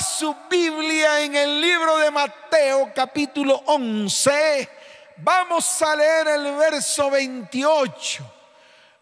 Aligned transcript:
Su 0.00 0.34
Biblia 0.50 1.20
en 1.20 1.36
el 1.36 1.60
libro 1.60 1.98
de 1.98 2.10
Mateo 2.10 2.90
capítulo 2.92 3.62
11. 3.66 4.68
Vamos 5.18 5.82
a 5.82 5.94
leer 5.94 6.26
el 6.28 6.56
verso 6.56 7.10
28. 7.10 8.24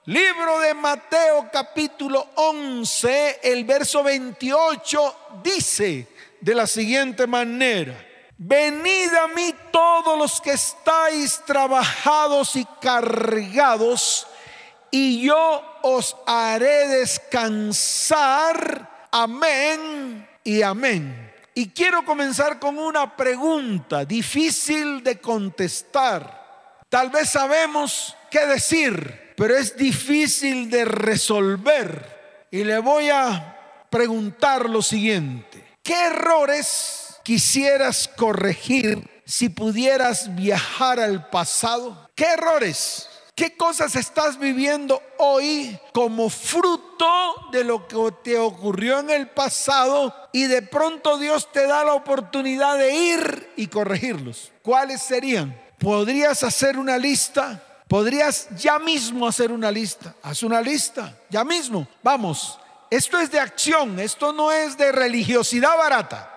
Libro 0.04 0.58
de 0.60 0.74
Mateo 0.74 1.48
capítulo 1.50 2.28
11, 2.34 3.40
el 3.42 3.64
verso 3.64 4.02
28 4.02 5.16
dice 5.42 6.08
de 6.40 6.54
la 6.54 6.66
siguiente 6.66 7.26
manera. 7.26 7.94
Venid 8.36 9.14
a 9.14 9.28
mí 9.28 9.54
todos 9.70 10.18
los 10.18 10.42
que 10.42 10.52
estáis 10.52 11.40
trabajados 11.46 12.54
y 12.56 12.66
cargados, 12.82 14.26
y 14.90 15.22
yo 15.22 15.64
os 15.82 16.16
haré 16.26 16.88
descansar. 16.88 17.68
Amén 19.10 20.31
y 20.44 20.62
amén. 20.62 21.32
Y 21.54 21.68
quiero 21.68 22.04
comenzar 22.04 22.58
con 22.58 22.78
una 22.78 23.16
pregunta 23.16 24.04
difícil 24.04 25.02
de 25.02 25.20
contestar. 25.20 26.80
Tal 26.88 27.10
vez 27.10 27.30
sabemos 27.30 28.16
qué 28.30 28.46
decir, 28.46 29.34
pero 29.36 29.56
es 29.56 29.76
difícil 29.76 30.70
de 30.70 30.84
resolver. 30.84 32.46
Y 32.50 32.64
le 32.64 32.78
voy 32.78 33.10
a 33.10 33.86
preguntar 33.90 34.68
lo 34.68 34.82
siguiente. 34.82 35.62
¿Qué 35.82 35.94
errores 36.06 37.18
quisieras 37.22 38.08
corregir 38.08 39.22
si 39.24 39.48
pudieras 39.48 40.34
viajar 40.34 41.00
al 41.00 41.28
pasado? 41.28 42.10
¿Qué 42.14 42.24
errores? 42.24 43.08
¿Qué 43.42 43.56
cosas 43.56 43.96
estás 43.96 44.38
viviendo 44.38 45.02
hoy 45.18 45.76
como 45.92 46.30
fruto 46.30 47.48
de 47.50 47.64
lo 47.64 47.88
que 47.88 47.96
te 48.22 48.38
ocurrió 48.38 49.00
en 49.00 49.10
el 49.10 49.30
pasado 49.30 50.14
y 50.30 50.44
de 50.44 50.62
pronto 50.62 51.18
Dios 51.18 51.50
te 51.50 51.66
da 51.66 51.82
la 51.82 51.94
oportunidad 51.94 52.78
de 52.78 52.94
ir 52.94 53.52
y 53.56 53.66
corregirlos? 53.66 54.52
¿Cuáles 54.62 55.02
serían? 55.02 55.60
¿Podrías 55.80 56.44
hacer 56.44 56.78
una 56.78 56.96
lista? 56.96 57.60
¿Podrías 57.88 58.48
ya 58.56 58.78
mismo 58.78 59.26
hacer 59.26 59.50
una 59.50 59.72
lista? 59.72 60.14
Haz 60.22 60.44
una 60.44 60.60
lista, 60.60 61.12
ya 61.28 61.42
mismo. 61.42 61.88
Vamos, 62.00 62.60
esto 62.90 63.18
es 63.18 63.28
de 63.28 63.40
acción, 63.40 63.98
esto 63.98 64.32
no 64.32 64.52
es 64.52 64.78
de 64.78 64.92
religiosidad 64.92 65.76
barata. 65.76 66.30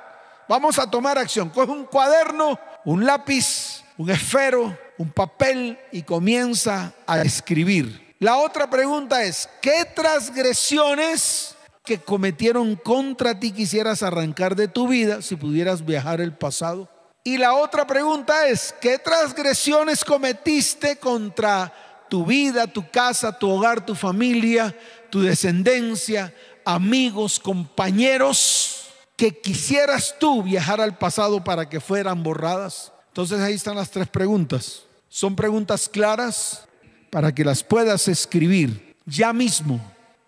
Vamos 0.50 0.80
a 0.80 0.90
tomar 0.90 1.20
acción. 1.20 1.50
Coge 1.50 1.72
un 1.72 1.86
cuaderno, 1.86 2.60
un 2.84 3.06
lápiz, 3.06 3.84
un 3.96 4.10
esfero, 4.10 4.76
un 4.98 5.12
papel 5.12 5.78
y 5.92 6.04
comienza 6.04 6.94
a 7.06 7.22
escribir. 7.22 8.16
La 8.20 8.38
otra 8.38 8.70
pregunta 8.70 9.24
es, 9.24 9.50
¿qué 9.62 9.86
transgresiones 9.94 11.56
que 11.84 12.00
cometieron 12.00 12.76
contra 12.76 13.40
ti 13.40 13.52
quisieras 13.52 14.04
arrancar 14.04 14.56
de 14.56 14.68
tu 14.68 14.88
vida 14.88 15.22
si 15.22 15.36
pudieras 15.36 15.86
viajar 15.86 16.22
el 16.22 16.34
pasado? 16.34 16.90
Y 17.24 17.38
la 17.38 17.54
otra 17.56 17.86
pregunta 17.86 18.48
es, 18.48 18.74
¿qué 18.80 19.00
transgresiones 19.00 20.06
cometiste 20.06 20.98
contra 20.98 21.74
tu 22.10 22.26
vida, 22.26 22.68
tu 22.68 22.90
casa, 22.90 23.38
tu 23.38 23.50
hogar, 23.50 23.86
tu 23.86 23.96
familia, 23.96 24.76
tu 25.10 25.22
descendencia, 25.22 26.34
amigos, 26.64 27.40
compañeros, 27.40 28.92
que 29.18 29.38
quisieras 29.38 30.16
tú 30.20 30.44
viajar 30.44 30.80
al 30.80 30.98
pasado 30.98 31.44
para 31.44 31.68
que 31.68 31.80
fueran 31.80 32.24
borradas? 32.24 32.94
Entonces 33.08 33.40
ahí 33.42 33.56
están 33.56 33.76
las 33.76 33.90
tres 33.92 34.08
preguntas. 34.08 34.85
Son 35.16 35.34
preguntas 35.34 35.88
claras 35.88 36.68
para 37.10 37.34
que 37.34 37.46
las 37.46 37.64
puedas 37.64 38.10
escribir 38.10 38.98
ya 39.06 39.32
mismo. 39.32 39.80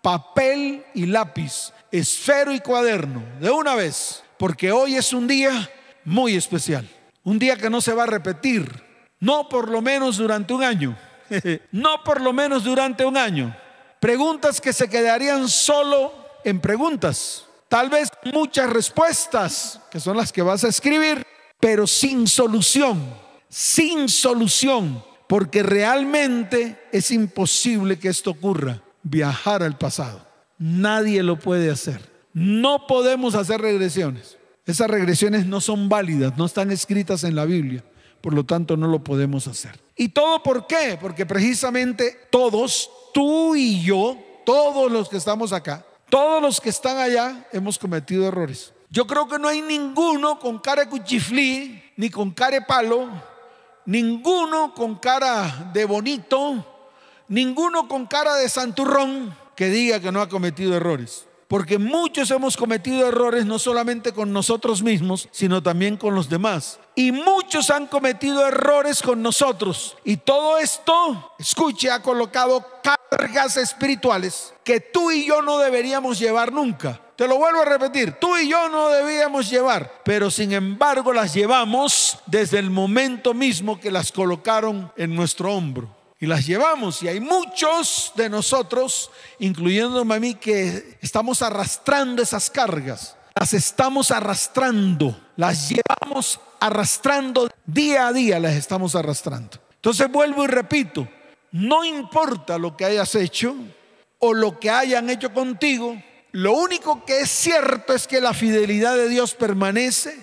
Papel 0.01 0.85
y 0.93 1.07
lápiz, 1.07 1.73
esfero 1.91 2.53
y 2.53 2.61
cuaderno, 2.61 3.21
de 3.41 3.51
una 3.51 3.75
vez, 3.75 4.23
porque 4.39 4.71
hoy 4.71 4.95
es 4.95 5.11
un 5.11 5.27
día 5.27 5.69
muy 6.05 6.37
especial. 6.37 6.87
Un 7.25 7.37
día 7.37 7.57
que 7.57 7.69
no 7.69 7.81
se 7.81 7.91
va 7.91 8.03
a 8.03 8.05
repetir, 8.05 8.81
no 9.19 9.49
por 9.49 9.67
lo 9.67 9.81
menos 9.81 10.15
durante 10.15 10.53
un 10.53 10.63
año, 10.63 10.97
no 11.73 12.01
por 12.05 12.21
lo 12.21 12.31
menos 12.31 12.63
durante 12.63 13.03
un 13.03 13.17
año. 13.17 13.53
Preguntas 13.99 14.61
que 14.61 14.71
se 14.71 14.89
quedarían 14.89 15.49
solo 15.49 16.13
en 16.45 16.61
preguntas. 16.61 17.43
Tal 17.67 17.89
vez 17.89 18.07
muchas 18.31 18.69
respuestas, 18.69 19.81
que 19.91 19.99
son 19.99 20.15
las 20.15 20.31
que 20.31 20.43
vas 20.43 20.63
a 20.63 20.69
escribir, 20.69 21.27
pero 21.59 21.85
sin 21.87 22.25
solución 22.25 23.26
sin 23.49 24.09
solución, 24.09 25.03
porque 25.27 25.63
realmente 25.63 26.79
es 26.91 27.11
imposible 27.11 27.99
que 27.99 28.09
esto 28.09 28.31
ocurra, 28.31 28.81
viajar 29.03 29.63
al 29.63 29.77
pasado. 29.77 30.25
Nadie 30.57 31.23
lo 31.23 31.37
puede 31.37 31.69
hacer. 31.69 32.01
No 32.33 32.87
podemos 32.87 33.35
hacer 33.35 33.61
regresiones. 33.61 34.37
Esas 34.65 34.89
regresiones 34.89 35.45
no 35.45 35.61
son 35.61 35.89
válidas, 35.89 36.37
no 36.37 36.45
están 36.45 36.71
escritas 36.71 37.23
en 37.23 37.35
la 37.35 37.45
Biblia. 37.45 37.83
Por 38.21 38.33
lo 38.33 38.43
tanto, 38.45 38.75
no 38.75 38.87
lo 38.87 39.03
podemos 39.03 39.47
hacer. 39.47 39.79
¿Y 39.95 40.09
todo 40.09 40.43
por 40.43 40.67
qué? 40.67 40.97
Porque 40.99 41.25
precisamente 41.25 42.27
todos, 42.29 42.89
tú 43.13 43.55
y 43.55 43.81
yo, 43.81 44.17
todos 44.45 44.91
los 44.91 45.07
que 45.07 45.17
estamos 45.17 45.53
acá, 45.53 45.85
todos 46.09 46.41
los 46.41 46.59
que 46.59 46.69
están 46.69 46.97
allá, 46.97 47.47
hemos 47.51 47.77
cometido 47.77 48.27
errores. 48.27 48.73
Yo 48.89 49.05
creo 49.05 49.27
que 49.27 49.39
no 49.39 49.47
hay 49.47 49.61
ninguno 49.61 50.39
con 50.39 50.59
cara 50.59 50.89
cuchiflí, 50.89 51.81
ni 51.95 52.09
con 52.09 52.31
cara 52.31 52.65
palo, 52.65 53.09
ninguno 53.87 54.75
con 54.75 54.95
cara 54.95 55.71
de 55.73 55.85
bonito, 55.85 56.63
ninguno 57.29 57.87
con 57.87 58.05
cara 58.05 58.35
de 58.35 58.47
santurrón 58.47 59.35
que 59.55 59.69
diga 59.69 59.99
que 59.99 60.11
no 60.11 60.21
ha 60.21 60.29
cometido 60.29 60.75
errores. 60.75 61.25
Porque 61.47 61.77
muchos 61.77 62.29
hemos 62.31 62.57
cometido 62.57 63.07
errores 63.07 63.45
no 63.45 63.57
solamente 63.57 64.11
con 64.11 64.33
nosotros 64.33 64.83
mismos, 64.83 65.29
sino 65.31 65.63
también 65.63 65.95
con 65.95 66.13
los 66.13 66.27
demás. 66.29 66.77
Y 66.93 67.13
muchos 67.13 67.69
han 67.69 67.87
cometido 67.87 68.45
errores 68.45 69.01
con 69.01 69.21
nosotros. 69.21 69.95
Y 70.03 70.17
todo 70.17 70.57
esto, 70.57 71.31
escuche, 71.39 71.89
ha 71.89 72.01
colocado 72.01 72.65
cargas 72.83 73.55
espirituales 73.55 74.53
que 74.65 74.81
tú 74.81 75.09
y 75.09 75.25
yo 75.25 75.41
no 75.41 75.57
deberíamos 75.59 76.19
llevar 76.19 76.51
nunca. 76.51 76.99
Te 77.17 77.27
lo 77.27 77.37
vuelvo 77.37 77.63
a 77.63 77.65
repetir, 77.65 78.11
tú 78.11 78.37
y 78.37 78.47
yo 78.47 78.69
no 78.69 78.89
debíamos 78.89 79.49
llevar, 79.49 80.03
pero 80.05 80.29
sin 80.29 80.53
embargo 80.53 81.11
las 81.11 81.33
llevamos 81.33 82.19
desde 82.27 82.59
el 82.59 82.69
momento 82.69 83.33
mismo 83.33 83.79
que 83.79 83.89
las 83.89 84.11
colocaron 84.11 84.91
en 84.95 85.15
nuestro 85.15 85.51
hombro. 85.51 85.89
Y 86.19 86.27
las 86.27 86.45
llevamos 86.45 87.01
y 87.01 87.07
hay 87.07 87.19
muchos 87.19 88.11
de 88.15 88.29
nosotros, 88.29 89.09
incluyéndome 89.39 90.13
a 90.13 90.19
mí, 90.19 90.35
que 90.35 90.99
estamos 91.01 91.41
arrastrando 91.41 92.21
esas 92.21 92.51
cargas. 92.51 93.17
Las 93.33 93.51
estamos 93.53 94.11
arrastrando, 94.11 95.19
las 95.37 95.69
llevamos 95.69 96.39
arrastrando 96.59 97.49
día 97.65 98.07
a 98.07 98.13
día, 98.13 98.39
las 98.39 98.53
estamos 98.53 98.93
arrastrando. 98.93 99.57
Entonces 99.73 100.07
vuelvo 100.11 100.43
y 100.43 100.47
repito, 100.47 101.07
no 101.51 101.83
importa 101.83 102.59
lo 102.59 102.77
que 102.77 102.85
hayas 102.85 103.15
hecho 103.15 103.55
o 104.19 104.35
lo 104.35 104.59
que 104.59 104.69
hayan 104.69 105.09
hecho 105.09 105.33
contigo, 105.33 105.97
lo 106.37 106.53
único 106.53 107.03
que 107.03 107.21
es 107.21 107.31
cierto 107.31 107.95
es 107.95 108.05
que 108.05 108.21
la 108.21 108.31
fidelidad 108.31 108.95
de 108.95 109.09
Dios 109.09 109.33
permanece, 109.33 110.15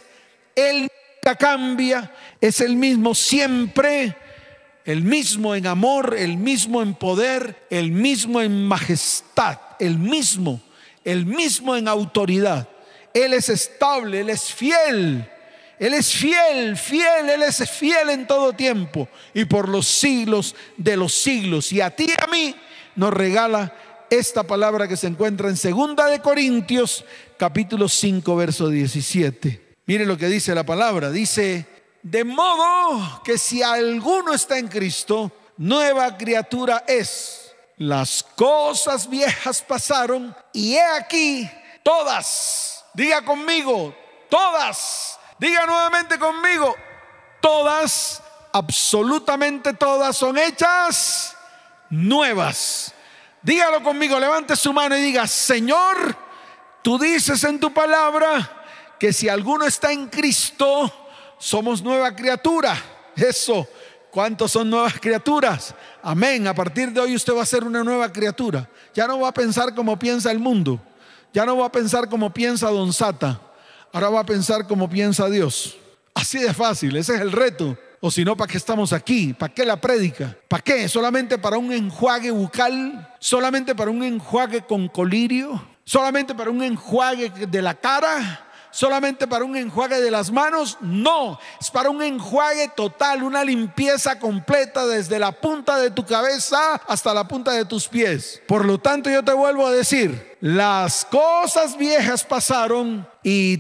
Él 0.55 0.83
nunca 0.83 1.37
cambia, 1.37 2.15
es 2.41 2.61
el 2.61 2.77
mismo 2.77 3.17
siempre, 3.17 4.17
el 4.85 5.03
mismo 5.03 5.57
en 5.57 5.67
amor, 5.67 6.15
el 6.17 6.37
mismo 6.37 6.83
en 6.83 6.95
poder, 6.95 7.67
el 7.69 7.91
mismo 7.91 8.41
en 8.41 8.65
majestad, 8.65 9.59
el 9.81 9.99
mismo, 9.99 10.61
el 11.05 11.27
mismo 11.27 11.75
en 11.75 11.89
autoridad. 11.89 12.69
Él 13.13 13.33
es 13.33 13.49
estable, 13.49 14.21
Él 14.21 14.31
es 14.31 14.55
fiel. 14.55 15.29
Él 15.81 15.95
es 15.95 16.13
fiel, 16.13 16.77
fiel, 16.77 17.29
Él 17.29 17.43
es 17.43 17.69
fiel 17.69 18.11
en 18.11 18.29
todo 18.29 18.53
tiempo 18.53 19.09
y 19.35 19.47
por 19.47 19.69
los 19.69 19.89
siglos 19.89 20.55
de 20.77 20.97
los 20.97 21.13
siglos. 21.13 21.73
Y 21.73 21.81
a 21.81 21.91
ti 21.91 22.07
y 22.07 22.23
a 22.23 22.31
mí 22.31 22.55
nos 22.95 23.13
regala 23.13 23.75
esta 24.19 24.45
palabra 24.45 24.87
que 24.87 24.97
se 24.97 25.07
encuentra 25.07 25.49
en 25.49 25.57
Segunda 25.57 26.07
de 26.07 26.21
Corintios, 26.21 27.05
capítulo 27.37 27.89
5, 27.89 28.37
verso 28.37 28.69
17. 28.69 29.77
Mire 29.87 30.07
lo 30.07 30.17
que 30.17 30.29
dice 30.29 30.55
la 30.55 30.65
palabra. 30.65 31.11
Dice, 31.11 31.67
de 32.03 32.25
modo 32.25 33.23
que 33.25 33.39
si 33.39 33.63
alguno 33.63 34.33
está 34.33 34.59
en 34.59 34.69
Cristo, 34.69 35.33
nueva 35.57 36.17
criatura 36.17 36.85
es. 36.87 37.53
Las 37.77 38.23
cosas 38.23 39.11
viejas 39.11 39.61
pasaron 39.63 40.35
y 40.53 40.75
he 40.75 40.83
aquí 40.83 41.51
todas. 41.83 42.85
Diga 42.95 43.25
conmigo, 43.25 43.95
todas. 44.29 45.19
Diga 45.39 45.67
nuevamente 45.67 46.19
conmigo, 46.19 46.77
todas, 47.41 48.23
absolutamente 48.53 49.75
todas 49.75 50.17
son 50.17 50.39
hechas 50.39 51.37
nuevas. 51.91 52.95
Dígalo 53.45 53.83
conmigo, 53.83 54.19
levante 54.19 54.57
su 54.57 54.73
mano 54.73 54.97
y 54.97 55.03
diga, 55.03 55.27
Señor, 55.27 56.17
tú 56.83 56.99
dices 56.99 57.45
en 57.45 57.61
tu 57.61 57.73
palabra 57.75 58.65
que 58.99 59.13
si 59.13 59.29
alguno 59.29 59.67
está 59.67 59.93
en 59.93 60.09
Cristo, 60.09 60.91
somos 61.39 61.83
nueva 61.83 62.17
criatura. 62.17 62.75
Eso, 63.15 63.69
¿cuántos 64.11 64.51
son 64.51 64.71
nuevas 64.71 64.99
criaturas? 64.99 65.75
Amén. 66.03 66.49
A 66.49 66.55
partir 66.55 66.91
de 66.91 67.01
hoy 67.01 67.15
usted 67.15 67.35
va 67.35 67.43
a 67.43 67.47
ser 67.47 67.65
una 67.65 67.85
nueva 67.85 68.11
criatura. 68.11 68.67
Ya 68.95 69.07
no 69.07 69.21
va 69.21 69.29
a 69.29 69.35
pensar 69.35 69.75
como 69.75 69.99
piensa 69.99 70.31
el 70.31 70.39
mundo. 70.39 70.81
Ya 71.35 71.45
no 71.45 71.59
va 71.59 71.67
a 71.67 71.73
pensar 71.73 72.09
como 72.09 72.33
piensa 72.33 72.71
Don 72.71 72.95
Sata. 72.95 73.39
ahora 73.93 74.09
va 74.09 74.21
a 74.21 74.27
pensar 74.27 74.67
como 74.67 74.89
piensa 74.89 75.29
Dios. 75.29 75.77
Así 76.15 76.39
de 76.39 76.55
fácil, 76.55 76.97
ese 76.97 77.15
es 77.17 77.21
el 77.21 77.31
reto. 77.31 77.77
O 78.07 78.11
si 78.11 78.23
no, 78.23 78.37
¿para 78.37 78.53
qué 78.53 78.59
estamos 78.59 78.93
aquí? 78.93 79.33
¿Para 79.33 79.55
qué 79.55 79.65
la 79.65 79.81
prédica? 79.81 80.37
¿Para 80.47 80.63
qué? 80.63 80.91
¿Solamente 80.91 81.39
para 81.39 81.57
un 81.57 81.73
enjuague 81.73 82.31
bucal? 82.31 83.15
¿Solamente 83.19 83.75
para 83.75 83.91
un 83.91 84.03
enjuague 84.03 84.61
con 84.61 84.89
colirio? 84.89 85.67
¿Solamente 85.85 86.35
para 86.35 86.51
un 86.51 86.63
enjuague 86.63 87.31
de 87.31 87.63
la 87.63 87.73
cara? 87.73 88.47
¿Solamente 88.71 89.27
para 89.27 89.47
un 89.47 89.57
enjuague 89.57 90.03
de 90.03 90.11
las 90.11 90.31
manos? 90.31 90.77
No, 90.83 91.39
es 91.59 91.71
para 91.71 91.89
un 91.89 92.03
enjuague 92.03 92.69
total, 92.77 93.23
una 93.23 93.43
limpieza 93.43 94.19
completa 94.19 94.85
desde 94.85 95.19
la 95.19 95.33
punta 95.33 95.79
de 95.79 95.91
tu 95.91 96.05
cabeza 96.05 96.75
hasta 96.87 97.15
la 97.15 97.27
punta 97.27 97.53
de 97.53 97.65
tus 97.65 97.89
pies. 97.89 98.43
Por 98.47 98.67
lo 98.67 98.77
tanto, 98.77 99.09
yo 99.09 99.25
te 99.25 99.33
vuelvo 99.33 99.67
a 99.67 99.73
decir, 99.73 100.37
las 100.43 101.07
cosas 101.07 101.79
viejas 101.79 102.23
pasaron 102.23 103.09
y 103.23 103.57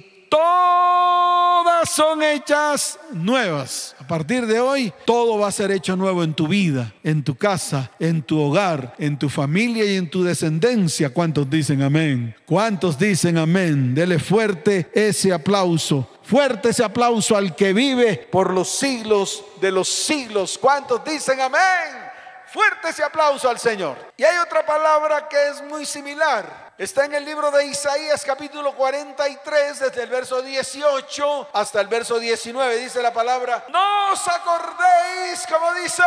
todas 1.64 1.88
son 1.88 2.22
hechas 2.22 2.98
nuevas. 3.10 3.96
A 3.98 4.06
partir 4.06 4.46
de 4.46 4.60
hoy, 4.60 4.92
todo 5.06 5.38
va 5.38 5.48
a 5.48 5.52
ser 5.52 5.70
hecho 5.70 5.96
nuevo 5.96 6.22
en 6.22 6.34
tu 6.34 6.46
vida, 6.46 6.92
en 7.02 7.24
tu 7.24 7.36
casa, 7.36 7.90
en 7.98 8.22
tu 8.22 8.38
hogar, 8.38 8.94
en 8.98 9.18
tu 9.18 9.30
familia 9.30 9.82
y 9.86 9.96
en 9.96 10.10
tu 10.10 10.22
descendencia. 10.22 11.08
¿Cuántos 11.08 11.48
dicen 11.48 11.80
amén? 11.80 12.36
¿Cuántos 12.44 12.98
dicen 12.98 13.38
amén? 13.38 13.94
Dele 13.94 14.18
fuerte 14.18 14.90
ese 14.92 15.32
aplauso. 15.32 16.06
Fuerte 16.22 16.68
ese 16.68 16.84
aplauso 16.84 17.34
al 17.34 17.56
que 17.56 17.72
vive 17.72 18.28
por 18.30 18.52
los 18.52 18.68
siglos 18.68 19.42
de 19.62 19.72
los 19.72 19.88
siglos. 19.88 20.58
¿Cuántos 20.58 21.02
dicen 21.02 21.40
amén? 21.40 22.12
Fuerte 22.52 22.90
ese 22.90 23.02
aplauso 23.02 23.48
al 23.48 23.58
Señor. 23.58 23.96
Y 24.18 24.22
hay 24.22 24.36
otra 24.36 24.66
palabra 24.66 25.26
que 25.30 25.48
es 25.48 25.62
muy 25.62 25.86
similar 25.86 26.63
Está 26.76 27.04
en 27.04 27.14
el 27.14 27.24
libro 27.24 27.52
de 27.52 27.66
Isaías 27.66 28.24
capítulo 28.24 28.74
43, 28.74 29.78
desde 29.78 30.02
el 30.02 30.08
verso 30.08 30.42
18 30.42 31.48
hasta 31.52 31.80
el 31.80 31.86
verso 31.86 32.18
19. 32.18 32.78
Dice 32.78 33.00
la 33.00 33.12
palabra, 33.12 33.64
no 33.68 34.10
os 34.10 34.26
acordéis, 34.26 35.46
como 35.48 35.72
dice, 35.74 36.02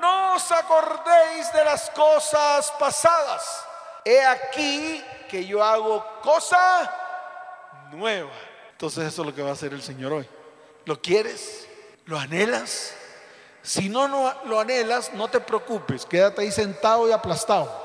no 0.00 0.36
os 0.36 0.52
acordéis 0.52 1.52
de 1.52 1.64
las 1.66 1.90
cosas 1.90 2.72
pasadas. 2.78 3.66
He 4.06 4.24
aquí 4.24 5.04
que 5.28 5.44
yo 5.44 5.62
hago 5.62 6.02
cosa 6.22 6.90
nueva. 7.90 8.32
Entonces 8.70 9.04
eso 9.04 9.20
es 9.20 9.26
lo 9.26 9.34
que 9.34 9.42
va 9.42 9.50
a 9.50 9.52
hacer 9.52 9.74
el 9.74 9.82
Señor 9.82 10.14
hoy. 10.14 10.28
¿Lo 10.86 11.02
quieres? 11.02 11.68
¿Lo 12.06 12.18
anhelas? 12.18 12.94
Si 13.60 13.90
no, 13.90 14.08
lo 14.46 14.60
anhelas, 14.60 15.12
no 15.12 15.28
te 15.28 15.40
preocupes, 15.40 16.06
quédate 16.06 16.40
ahí 16.40 16.50
sentado 16.50 17.06
y 17.06 17.12
aplastado 17.12 17.81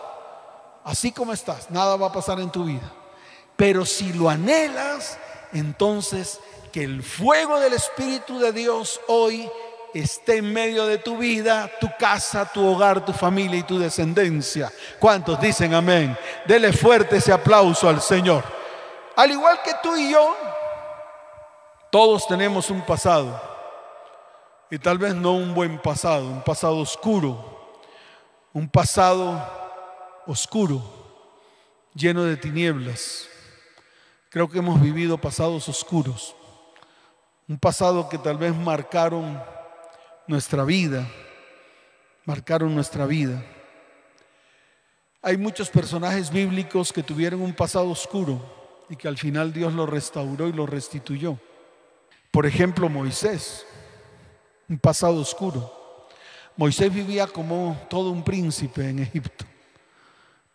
así 0.87 1.11
como 1.11 1.33
estás, 1.33 1.69
nada 1.69 1.97
va 1.97 2.07
a 2.07 2.11
pasar 2.11 2.39
en 2.39 2.49
tu 2.49 2.63
vida. 2.63 2.91
Pero 3.57 3.85
si 3.85 4.13
lo 4.13 4.29
anhelas, 4.29 5.19
entonces 5.51 6.39
que 6.71 6.83
el 6.83 7.03
fuego 7.03 7.59
del 7.59 7.73
Espíritu 7.73 8.39
de 8.39 8.53
Dios 8.53 9.01
hoy 9.07 9.49
esté 9.93 10.37
en 10.37 10.53
medio 10.53 10.85
de 10.85 10.97
tu 10.97 11.17
vida, 11.17 11.69
tu 11.81 11.89
casa, 11.99 12.45
tu 12.45 12.65
hogar, 12.65 13.03
tu 13.03 13.11
familia 13.11 13.59
y 13.59 13.63
tu 13.63 13.77
descendencia. 13.77 14.71
¿Cuántos 14.97 15.39
dicen 15.41 15.73
amén? 15.73 16.17
Dele 16.45 16.71
fuerte 16.71 17.17
ese 17.17 17.33
aplauso 17.33 17.89
al 17.89 18.01
Señor. 18.01 18.43
Al 19.17 19.29
igual 19.31 19.59
que 19.63 19.71
tú 19.83 19.93
y 19.97 20.11
yo, 20.11 20.35
todos 21.89 22.27
tenemos 22.27 22.69
un 22.69 22.81
pasado. 22.81 23.41
Y 24.69 24.79
tal 24.79 24.97
vez 24.97 25.15
no 25.15 25.33
un 25.33 25.53
buen 25.53 25.79
pasado, 25.79 26.27
un 26.27 26.43
pasado 26.43 26.77
oscuro, 26.77 27.81
un 28.53 28.69
pasado 28.69 29.66
oscuro, 30.27 30.83
lleno 31.95 32.23
de 32.23 32.37
tinieblas. 32.37 33.27
Creo 34.29 34.49
que 34.49 34.59
hemos 34.59 34.79
vivido 34.81 35.17
pasados 35.17 35.67
oscuros, 35.69 36.35
un 37.47 37.57
pasado 37.57 38.09
que 38.09 38.17
tal 38.17 38.37
vez 38.37 38.53
marcaron 38.53 39.41
nuestra 40.27 40.65
vida, 40.65 41.07
marcaron 42.25 42.75
nuestra 42.75 43.05
vida. 43.05 43.43
Hay 45.21 45.37
muchos 45.37 45.69
personajes 45.69 46.29
bíblicos 46.29 46.91
que 46.91 47.03
tuvieron 47.03 47.41
un 47.41 47.53
pasado 47.53 47.89
oscuro 47.89 48.85
y 48.89 48.95
que 48.95 49.07
al 49.07 49.17
final 49.17 49.53
Dios 49.53 49.73
lo 49.73 49.85
restauró 49.85 50.47
y 50.47 50.53
lo 50.53 50.65
restituyó. 50.65 51.39
Por 52.31 52.45
ejemplo, 52.45 52.89
Moisés, 52.89 53.65
un 54.69 54.77
pasado 54.77 55.21
oscuro. 55.21 56.07
Moisés 56.57 56.93
vivía 56.93 57.27
como 57.27 57.77
todo 57.89 58.11
un 58.11 58.23
príncipe 58.23 58.89
en 58.89 58.99
Egipto. 58.99 59.45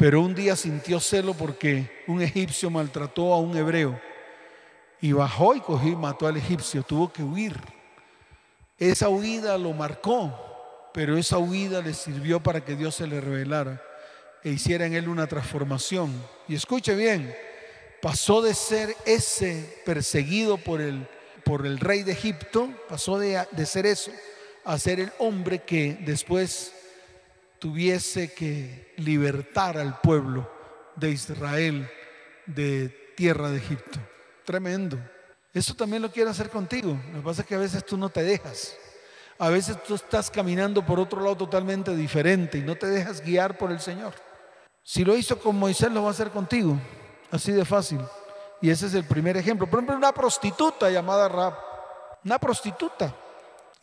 Pero 0.02 0.20
un 0.20 0.34
día 0.34 0.56
sintió 0.56 0.98
celo 0.98 1.32
porque 1.32 2.02
un 2.08 2.20
egipcio 2.20 2.68
maltrató 2.70 3.32
a 3.32 3.38
un 3.38 3.56
hebreo 3.56 4.00
y 5.00 5.12
bajó 5.12 5.54
y 5.54 5.60
cogió 5.60 5.92
y 5.92 5.94
mató 5.94 6.26
al 6.26 6.36
egipcio. 6.36 6.82
Tuvo 6.82 7.12
que 7.12 7.22
huir. 7.22 7.54
Esa 8.80 9.08
huida 9.08 9.56
lo 9.58 9.72
marcó, 9.72 10.90
pero 10.92 11.16
esa 11.16 11.38
huida 11.38 11.80
le 11.82 11.94
sirvió 11.94 12.42
para 12.42 12.64
que 12.64 12.74
Dios 12.74 12.96
se 12.96 13.06
le 13.06 13.20
revelara 13.20 13.80
e 14.42 14.50
hiciera 14.50 14.86
en 14.86 14.94
él 14.94 15.08
una 15.08 15.28
transformación. 15.28 16.12
Y 16.48 16.56
escuche 16.56 16.96
bien, 16.96 17.32
pasó 18.00 18.42
de 18.42 18.54
ser 18.54 18.96
ese 19.06 19.82
perseguido 19.86 20.56
por 20.56 20.80
el, 20.80 21.06
por 21.44 21.64
el 21.64 21.78
rey 21.78 22.02
de 22.02 22.10
Egipto, 22.10 22.70
pasó 22.88 23.20
de, 23.20 23.40
de 23.52 23.66
ser 23.66 23.86
eso 23.86 24.10
a 24.64 24.76
ser 24.80 24.98
el 24.98 25.12
hombre 25.20 25.60
que 25.60 25.96
después 26.00 26.72
tuviese 27.62 28.34
que 28.34 28.92
libertar 28.96 29.78
al 29.78 30.00
pueblo 30.00 30.50
de 30.96 31.10
Israel 31.10 31.88
de 32.44 32.88
tierra 33.16 33.50
de 33.50 33.58
Egipto. 33.58 34.00
Tremendo. 34.44 34.98
Eso 35.54 35.72
también 35.72 36.02
lo 36.02 36.10
quiere 36.10 36.28
hacer 36.28 36.50
contigo. 36.50 36.98
Lo 37.12 37.20
que 37.20 37.24
pasa 37.24 37.42
es 37.42 37.46
que 37.46 37.54
a 37.54 37.58
veces 37.58 37.86
tú 37.86 37.96
no 37.96 38.08
te 38.08 38.24
dejas. 38.24 38.76
A 39.38 39.48
veces 39.48 39.80
tú 39.84 39.94
estás 39.94 40.28
caminando 40.28 40.84
por 40.84 40.98
otro 40.98 41.20
lado 41.20 41.36
totalmente 41.36 41.94
diferente 41.94 42.58
y 42.58 42.62
no 42.62 42.74
te 42.74 42.88
dejas 42.88 43.20
guiar 43.20 43.56
por 43.56 43.70
el 43.70 43.78
Señor. 43.78 44.12
Si 44.82 45.04
lo 45.04 45.16
hizo 45.16 45.38
con 45.38 45.56
Moisés, 45.56 45.92
lo 45.92 46.02
va 46.02 46.08
a 46.08 46.10
hacer 46.10 46.30
contigo. 46.30 46.76
Así 47.30 47.52
de 47.52 47.64
fácil. 47.64 48.00
Y 48.60 48.70
ese 48.70 48.86
es 48.86 48.94
el 48.94 49.04
primer 49.04 49.36
ejemplo. 49.36 49.68
Por 49.68 49.78
ejemplo, 49.78 49.96
una 49.96 50.12
prostituta 50.12 50.90
llamada 50.90 51.28
Rab. 51.28 51.54
Una 52.24 52.40
prostituta. 52.40 53.14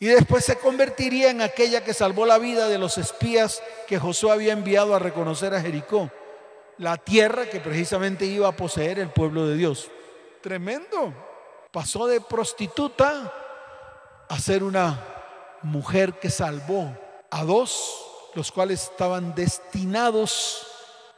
Y 0.02 0.06
después 0.06 0.46
se 0.46 0.56
convertiría 0.56 1.30
en 1.30 1.42
aquella 1.42 1.84
que 1.84 1.92
salvó 1.92 2.24
la 2.24 2.38
vida 2.38 2.68
de 2.68 2.78
los 2.78 2.96
espías 2.96 3.62
que 3.86 3.98
Josué 3.98 4.32
había 4.32 4.54
enviado 4.54 4.94
a 4.94 4.98
reconocer 4.98 5.52
a 5.52 5.60
Jericó, 5.60 6.10
la 6.78 6.96
tierra 6.96 7.50
que 7.50 7.60
precisamente 7.60 8.24
iba 8.24 8.48
a 8.48 8.56
poseer 8.56 8.98
el 8.98 9.10
pueblo 9.10 9.46
de 9.46 9.56
Dios. 9.56 9.90
Tremendo. 10.40 11.12
Pasó 11.70 12.06
de 12.06 12.22
prostituta 12.22 13.30
a 14.26 14.38
ser 14.38 14.64
una 14.64 15.04
mujer 15.60 16.14
que 16.14 16.30
salvó 16.30 16.96
a 17.30 17.44
dos, 17.44 18.02
los 18.34 18.50
cuales 18.50 18.84
estaban 18.84 19.34
destinados 19.34 20.66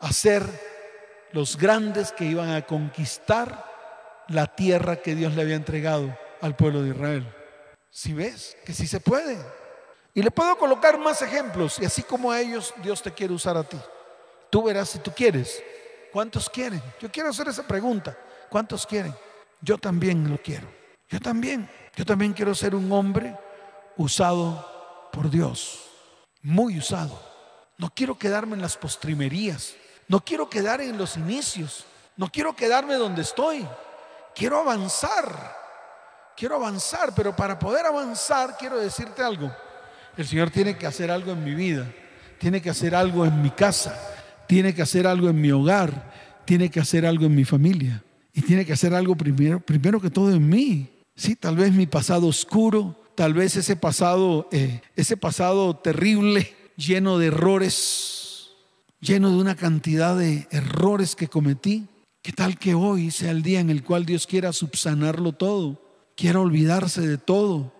a 0.00 0.12
ser 0.12 0.42
los 1.30 1.56
grandes 1.56 2.10
que 2.10 2.24
iban 2.24 2.50
a 2.50 2.66
conquistar 2.66 3.64
la 4.26 4.48
tierra 4.48 4.96
que 4.96 5.14
Dios 5.14 5.34
le 5.34 5.42
había 5.42 5.54
entregado 5.54 6.18
al 6.40 6.56
pueblo 6.56 6.82
de 6.82 6.90
Israel. 6.90 7.41
Si 7.94 8.14
ves 8.14 8.56
que 8.64 8.72
sí 8.72 8.86
se 8.86 9.00
puede. 9.00 9.38
Y 10.14 10.22
le 10.22 10.30
puedo 10.30 10.56
colocar 10.56 10.98
más 10.98 11.20
ejemplos. 11.20 11.78
Y 11.78 11.84
así 11.84 12.02
como 12.02 12.32
a 12.32 12.40
ellos, 12.40 12.72
Dios 12.82 13.02
te 13.02 13.12
quiere 13.12 13.34
usar 13.34 13.56
a 13.56 13.64
ti. 13.64 13.76
Tú 14.48 14.62
verás 14.62 14.88
si 14.88 14.98
tú 14.98 15.12
quieres. 15.14 15.62
¿Cuántos 16.10 16.48
quieren? 16.48 16.82
Yo 17.00 17.12
quiero 17.12 17.28
hacer 17.28 17.48
esa 17.48 17.66
pregunta. 17.66 18.16
¿Cuántos 18.48 18.86
quieren? 18.86 19.14
Yo 19.60 19.76
también 19.76 20.28
lo 20.28 20.40
quiero. 20.40 20.66
Yo 21.08 21.20
también. 21.20 21.68
Yo 21.94 22.06
también 22.06 22.32
quiero 22.32 22.54
ser 22.54 22.74
un 22.74 22.90
hombre 22.90 23.36
usado 23.98 25.10
por 25.12 25.28
Dios. 25.28 25.90
Muy 26.40 26.78
usado. 26.78 27.20
No 27.76 27.92
quiero 27.94 28.18
quedarme 28.18 28.54
en 28.54 28.62
las 28.62 28.78
postrimerías. 28.78 29.74
No 30.08 30.24
quiero 30.24 30.48
quedar 30.48 30.80
en 30.80 30.96
los 30.96 31.18
inicios. 31.18 31.84
No 32.16 32.32
quiero 32.32 32.56
quedarme 32.56 32.94
donde 32.94 33.20
estoy. 33.20 33.66
Quiero 34.34 34.60
avanzar 34.60 35.61
quiero 36.42 36.56
avanzar, 36.56 37.14
pero 37.14 37.36
para 37.36 37.56
poder 37.56 37.86
avanzar 37.86 38.56
quiero 38.58 38.76
decirte 38.76 39.22
algo. 39.22 39.48
El 40.16 40.26
Señor 40.26 40.50
tiene 40.50 40.76
que 40.76 40.88
hacer 40.88 41.08
algo 41.08 41.30
en 41.30 41.44
mi 41.44 41.54
vida, 41.54 41.86
tiene 42.36 42.60
que 42.60 42.68
hacer 42.68 42.96
algo 42.96 43.24
en 43.24 43.40
mi 43.40 43.50
casa, 43.50 43.96
tiene 44.48 44.74
que 44.74 44.82
hacer 44.82 45.06
algo 45.06 45.28
en 45.28 45.40
mi 45.40 45.52
hogar, 45.52 46.12
tiene 46.44 46.68
que 46.68 46.80
hacer 46.80 47.06
algo 47.06 47.26
en 47.26 47.36
mi 47.36 47.44
familia 47.44 48.02
y 48.34 48.42
tiene 48.42 48.66
que 48.66 48.72
hacer 48.72 48.92
algo 48.92 49.14
primero, 49.14 49.60
primero 49.60 50.00
que 50.00 50.10
todo 50.10 50.32
en 50.32 50.48
mí. 50.48 50.90
Sí, 51.14 51.36
tal 51.36 51.54
vez 51.54 51.72
mi 51.72 51.86
pasado 51.86 52.26
oscuro, 52.26 53.00
tal 53.14 53.34
vez 53.34 53.54
ese 53.54 53.76
pasado, 53.76 54.48
eh, 54.50 54.80
ese 54.96 55.16
pasado 55.16 55.76
terrible, 55.76 56.52
lleno 56.76 57.18
de 57.18 57.28
errores, 57.28 58.50
lleno 59.00 59.30
de 59.30 59.36
una 59.36 59.54
cantidad 59.54 60.18
de 60.18 60.48
errores 60.50 61.14
que 61.14 61.28
cometí. 61.28 61.86
¿Qué 62.20 62.32
tal 62.32 62.58
que 62.58 62.74
hoy 62.74 63.12
sea 63.12 63.30
el 63.30 63.44
día 63.44 63.60
en 63.60 63.70
el 63.70 63.84
cual 63.84 64.04
Dios 64.04 64.26
quiera 64.26 64.52
subsanarlo 64.52 65.34
todo? 65.34 65.91
Quiera 66.16 66.40
olvidarse 66.40 67.00
de 67.00 67.18
todo 67.18 67.72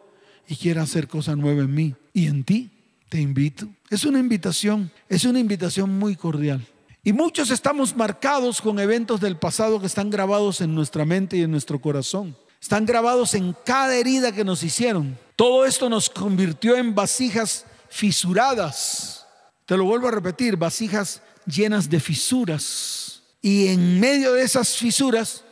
y 0.48 0.56
quiera 0.56 0.82
hacer 0.82 1.08
cosa 1.08 1.36
nueva 1.36 1.62
en 1.62 1.74
mí 1.74 1.94
y 2.12 2.26
en 2.26 2.44
ti. 2.44 2.70
Te 3.08 3.20
invito. 3.20 3.68
Es 3.90 4.04
una 4.04 4.18
invitación, 4.18 4.90
es 5.08 5.24
una 5.24 5.38
invitación 5.38 5.98
muy 5.98 6.16
cordial. 6.16 6.66
Y 7.04 7.12
muchos 7.12 7.50
estamos 7.50 7.96
marcados 7.96 8.60
con 8.60 8.78
eventos 8.78 9.20
del 9.20 9.36
pasado 9.36 9.80
que 9.80 9.86
están 9.86 10.08
grabados 10.08 10.60
en 10.60 10.74
nuestra 10.74 11.04
mente 11.04 11.36
y 11.36 11.42
en 11.42 11.50
nuestro 11.50 11.80
corazón. 11.80 12.36
Están 12.60 12.86
grabados 12.86 13.34
en 13.34 13.56
cada 13.64 13.94
herida 13.96 14.32
que 14.32 14.44
nos 14.44 14.62
hicieron. 14.62 15.18
Todo 15.34 15.66
esto 15.66 15.88
nos 15.88 16.08
convirtió 16.08 16.76
en 16.76 16.94
vasijas 16.94 17.66
fisuradas. 17.88 19.26
Te 19.66 19.76
lo 19.76 19.84
vuelvo 19.84 20.08
a 20.08 20.12
repetir, 20.12 20.56
vasijas 20.56 21.22
llenas 21.44 21.90
de 21.90 21.98
fisuras. 21.98 23.22
Y 23.42 23.66
en 23.66 23.98
medio 23.98 24.34
de 24.34 24.42
esas 24.42 24.76
fisuras 24.76 25.42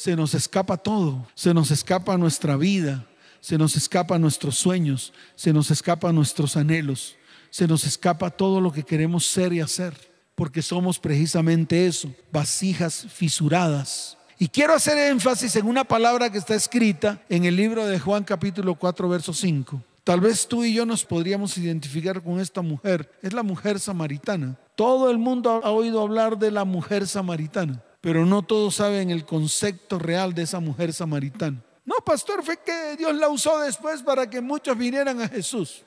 se 0.00 0.16
nos 0.16 0.32
escapa 0.32 0.78
todo. 0.78 1.26
Se 1.34 1.52
nos 1.52 1.70
escapa 1.70 2.16
nuestra 2.16 2.56
vida, 2.56 3.04
se 3.42 3.58
nos 3.58 3.76
escapa 3.76 4.18
nuestros 4.18 4.56
sueños, 4.56 5.12
se 5.34 5.52
nos 5.52 5.70
escapa 5.70 6.10
nuestros 6.10 6.56
anhelos, 6.56 7.16
se 7.50 7.68
nos 7.68 7.84
escapa 7.84 8.30
todo 8.30 8.62
lo 8.62 8.72
que 8.72 8.82
queremos 8.82 9.26
ser 9.26 9.52
y 9.52 9.60
hacer, 9.60 9.92
porque 10.34 10.62
somos 10.62 10.98
precisamente 10.98 11.86
eso, 11.86 12.10
vasijas 12.32 13.08
fisuradas. 13.12 14.16
Y 14.38 14.48
quiero 14.48 14.72
hacer 14.72 14.96
énfasis 14.96 15.54
en 15.56 15.66
una 15.66 15.84
palabra 15.84 16.32
que 16.32 16.38
está 16.38 16.54
escrita 16.54 17.20
en 17.28 17.44
el 17.44 17.56
libro 17.56 17.84
de 17.84 18.00
Juan 18.00 18.24
capítulo 18.24 18.76
4, 18.76 19.06
verso 19.06 19.34
5. 19.34 19.82
Tal 20.02 20.22
vez 20.22 20.48
tú 20.48 20.64
y 20.64 20.72
yo 20.72 20.86
nos 20.86 21.04
podríamos 21.04 21.58
identificar 21.58 22.22
con 22.22 22.40
esta 22.40 22.62
mujer. 22.62 23.12
Es 23.20 23.34
la 23.34 23.42
mujer 23.42 23.78
samaritana. 23.78 24.56
Todo 24.76 25.10
el 25.10 25.18
mundo 25.18 25.60
ha 25.62 25.70
oído 25.70 26.00
hablar 26.00 26.38
de 26.38 26.50
la 26.50 26.64
mujer 26.64 27.06
samaritana, 27.06 27.82
pero 28.00 28.24
no 28.24 28.42
todos 28.42 28.76
saben 28.76 29.10
el 29.10 29.24
concepto 29.24 29.98
real 29.98 30.34
de 30.34 30.42
esa 30.42 30.60
mujer 30.60 30.92
samaritana. 30.92 31.62
No, 31.84 31.96
pastor, 32.04 32.42
fue 32.42 32.58
que 32.58 32.96
Dios 32.96 33.14
la 33.14 33.28
usó 33.28 33.58
después 33.60 34.02
para 34.02 34.28
que 34.28 34.40
muchos 34.40 34.76
vinieran 34.76 35.20
a 35.20 35.28
Jesús. 35.28 35.82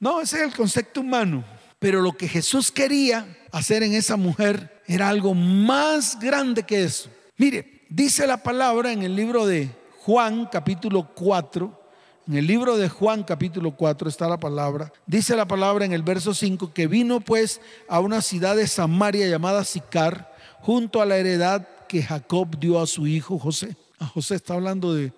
No, 0.00 0.20
ese 0.20 0.38
es 0.38 0.42
el 0.42 0.54
concepto 0.54 1.00
humano. 1.00 1.44
Pero 1.78 2.00
lo 2.00 2.12
que 2.12 2.28
Jesús 2.28 2.70
quería 2.70 3.26
hacer 3.52 3.82
en 3.82 3.92
esa 3.92 4.16
mujer 4.16 4.82
era 4.86 5.08
algo 5.08 5.34
más 5.34 6.18
grande 6.18 6.62
que 6.62 6.84
eso. 6.84 7.10
Mire, 7.36 7.82
dice 7.90 8.26
la 8.26 8.42
palabra 8.42 8.90
en 8.92 9.02
el 9.02 9.14
libro 9.14 9.44
de 9.44 9.68
Juan 9.98 10.48
capítulo 10.50 11.10
4, 11.14 11.82
en 12.26 12.36
el 12.36 12.46
libro 12.46 12.78
de 12.78 12.88
Juan 12.88 13.22
capítulo 13.22 13.76
4 13.76 14.08
está 14.08 14.28
la 14.28 14.40
palabra, 14.40 14.92
dice 15.06 15.36
la 15.36 15.46
palabra 15.46 15.84
en 15.84 15.92
el 15.92 16.02
verso 16.02 16.32
5 16.32 16.72
que 16.72 16.86
vino 16.86 17.20
pues 17.20 17.60
a 17.86 18.00
una 18.00 18.22
ciudad 18.22 18.56
de 18.56 18.66
Samaria 18.66 19.28
llamada 19.28 19.62
Sicar, 19.64 20.33
junto 20.64 21.00
a 21.00 21.06
la 21.06 21.16
heredad 21.16 21.68
que 21.88 22.02
Jacob 22.02 22.58
dio 22.58 22.80
a 22.80 22.86
su 22.86 23.06
hijo 23.06 23.38
José. 23.38 23.76
A 23.98 24.06
José 24.06 24.34
está 24.34 24.54
hablando 24.54 24.94
de 24.94 25.12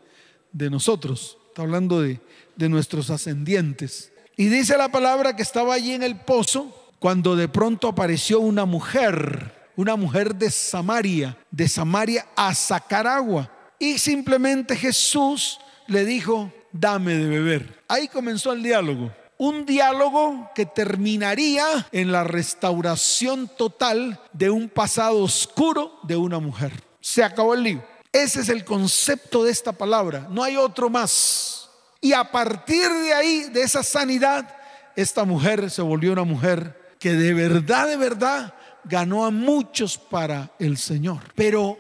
de 0.57 0.71
nosotros, 0.71 1.37
está 1.49 1.62
hablando 1.62 2.00
de, 2.00 2.19
de 2.57 2.69
nuestros 2.71 3.11
ascendientes. 3.11 4.11
Y 4.38 4.47
dice 4.47 4.79
la 4.79 4.88
palabra 4.91 5.37
que 5.37 5.43
estaba 5.43 5.75
allí 5.75 5.93
en 5.93 6.03
el 6.03 6.17
pozo 6.17 6.95
cuando 6.99 7.37
de 7.37 7.47
pronto 7.47 7.88
apareció 7.88 8.41
una 8.41 8.65
mujer, 8.65 9.71
una 9.76 9.97
mujer 9.97 10.35
de 10.35 10.50
Samaria, 10.50 11.37
de 11.50 11.69
Samaria 11.69 12.26
a 12.35 12.55
sacar 12.55 13.07
agua. 13.07 13.50
Y 13.79 13.99
simplemente 13.99 14.75
Jesús 14.75 15.61
le 15.88 16.07
dijo, 16.07 16.50
dame 16.73 17.15
de 17.15 17.29
beber. 17.29 17.85
Ahí 17.87 18.09
comenzó 18.09 18.55
el 18.55 18.62
diálogo. 18.62 19.12
Un 19.38 19.66
diálogo 19.66 20.50
que 20.55 20.66
terminaría 20.66 21.64
en 21.93 22.11
la 22.11 22.25
restauración 22.25 23.50
total 23.57 24.21
de 24.33 24.50
un 24.50 24.69
pasado 24.69 25.23
oscuro 25.23 25.99
de 26.02 26.16
una 26.16 26.38
mujer. 26.38 26.73
Se 27.00 27.23
acabó 27.23 27.55
el 27.55 27.62
lío. 27.62 27.85
Ese 28.12 28.40
es 28.40 28.49
el 28.49 28.64
concepto 28.64 29.45
de 29.45 29.50
esta 29.50 29.73
palabra, 29.73 30.26
no 30.31 30.43
hay 30.43 30.57
otro 30.57 30.88
más. 30.88 31.69
Y 32.00 32.14
a 32.14 32.25
partir 32.25 32.88
de 32.88 33.12
ahí, 33.12 33.43
de 33.52 33.61
esa 33.61 33.83
sanidad, 33.83 34.57
esta 34.95 35.25
mujer 35.25 35.71
se 35.71 35.83
volvió 35.83 36.12
una 36.12 36.25
mujer 36.25 36.97
que 36.99 37.12
de 37.12 37.35
verdad, 37.35 37.87
de 37.87 37.97
verdad, 37.97 38.55
ganó 38.85 39.26
a 39.26 39.31
muchos 39.31 39.99
para 39.99 40.50
el 40.59 40.78
Señor. 40.78 41.21
Pero 41.35 41.76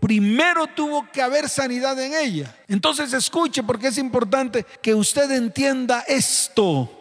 primero 0.00 0.66
tuvo 0.66 1.08
que 1.12 1.22
haber 1.22 1.48
sanidad 1.48 1.98
en 2.00 2.14
ella. 2.14 2.56
Entonces 2.68 3.12
escuche 3.12 3.62
porque 3.62 3.88
es 3.88 3.98
importante 3.98 4.66
que 4.82 4.94
usted 4.94 5.30
entienda 5.30 6.04
esto. 6.08 6.95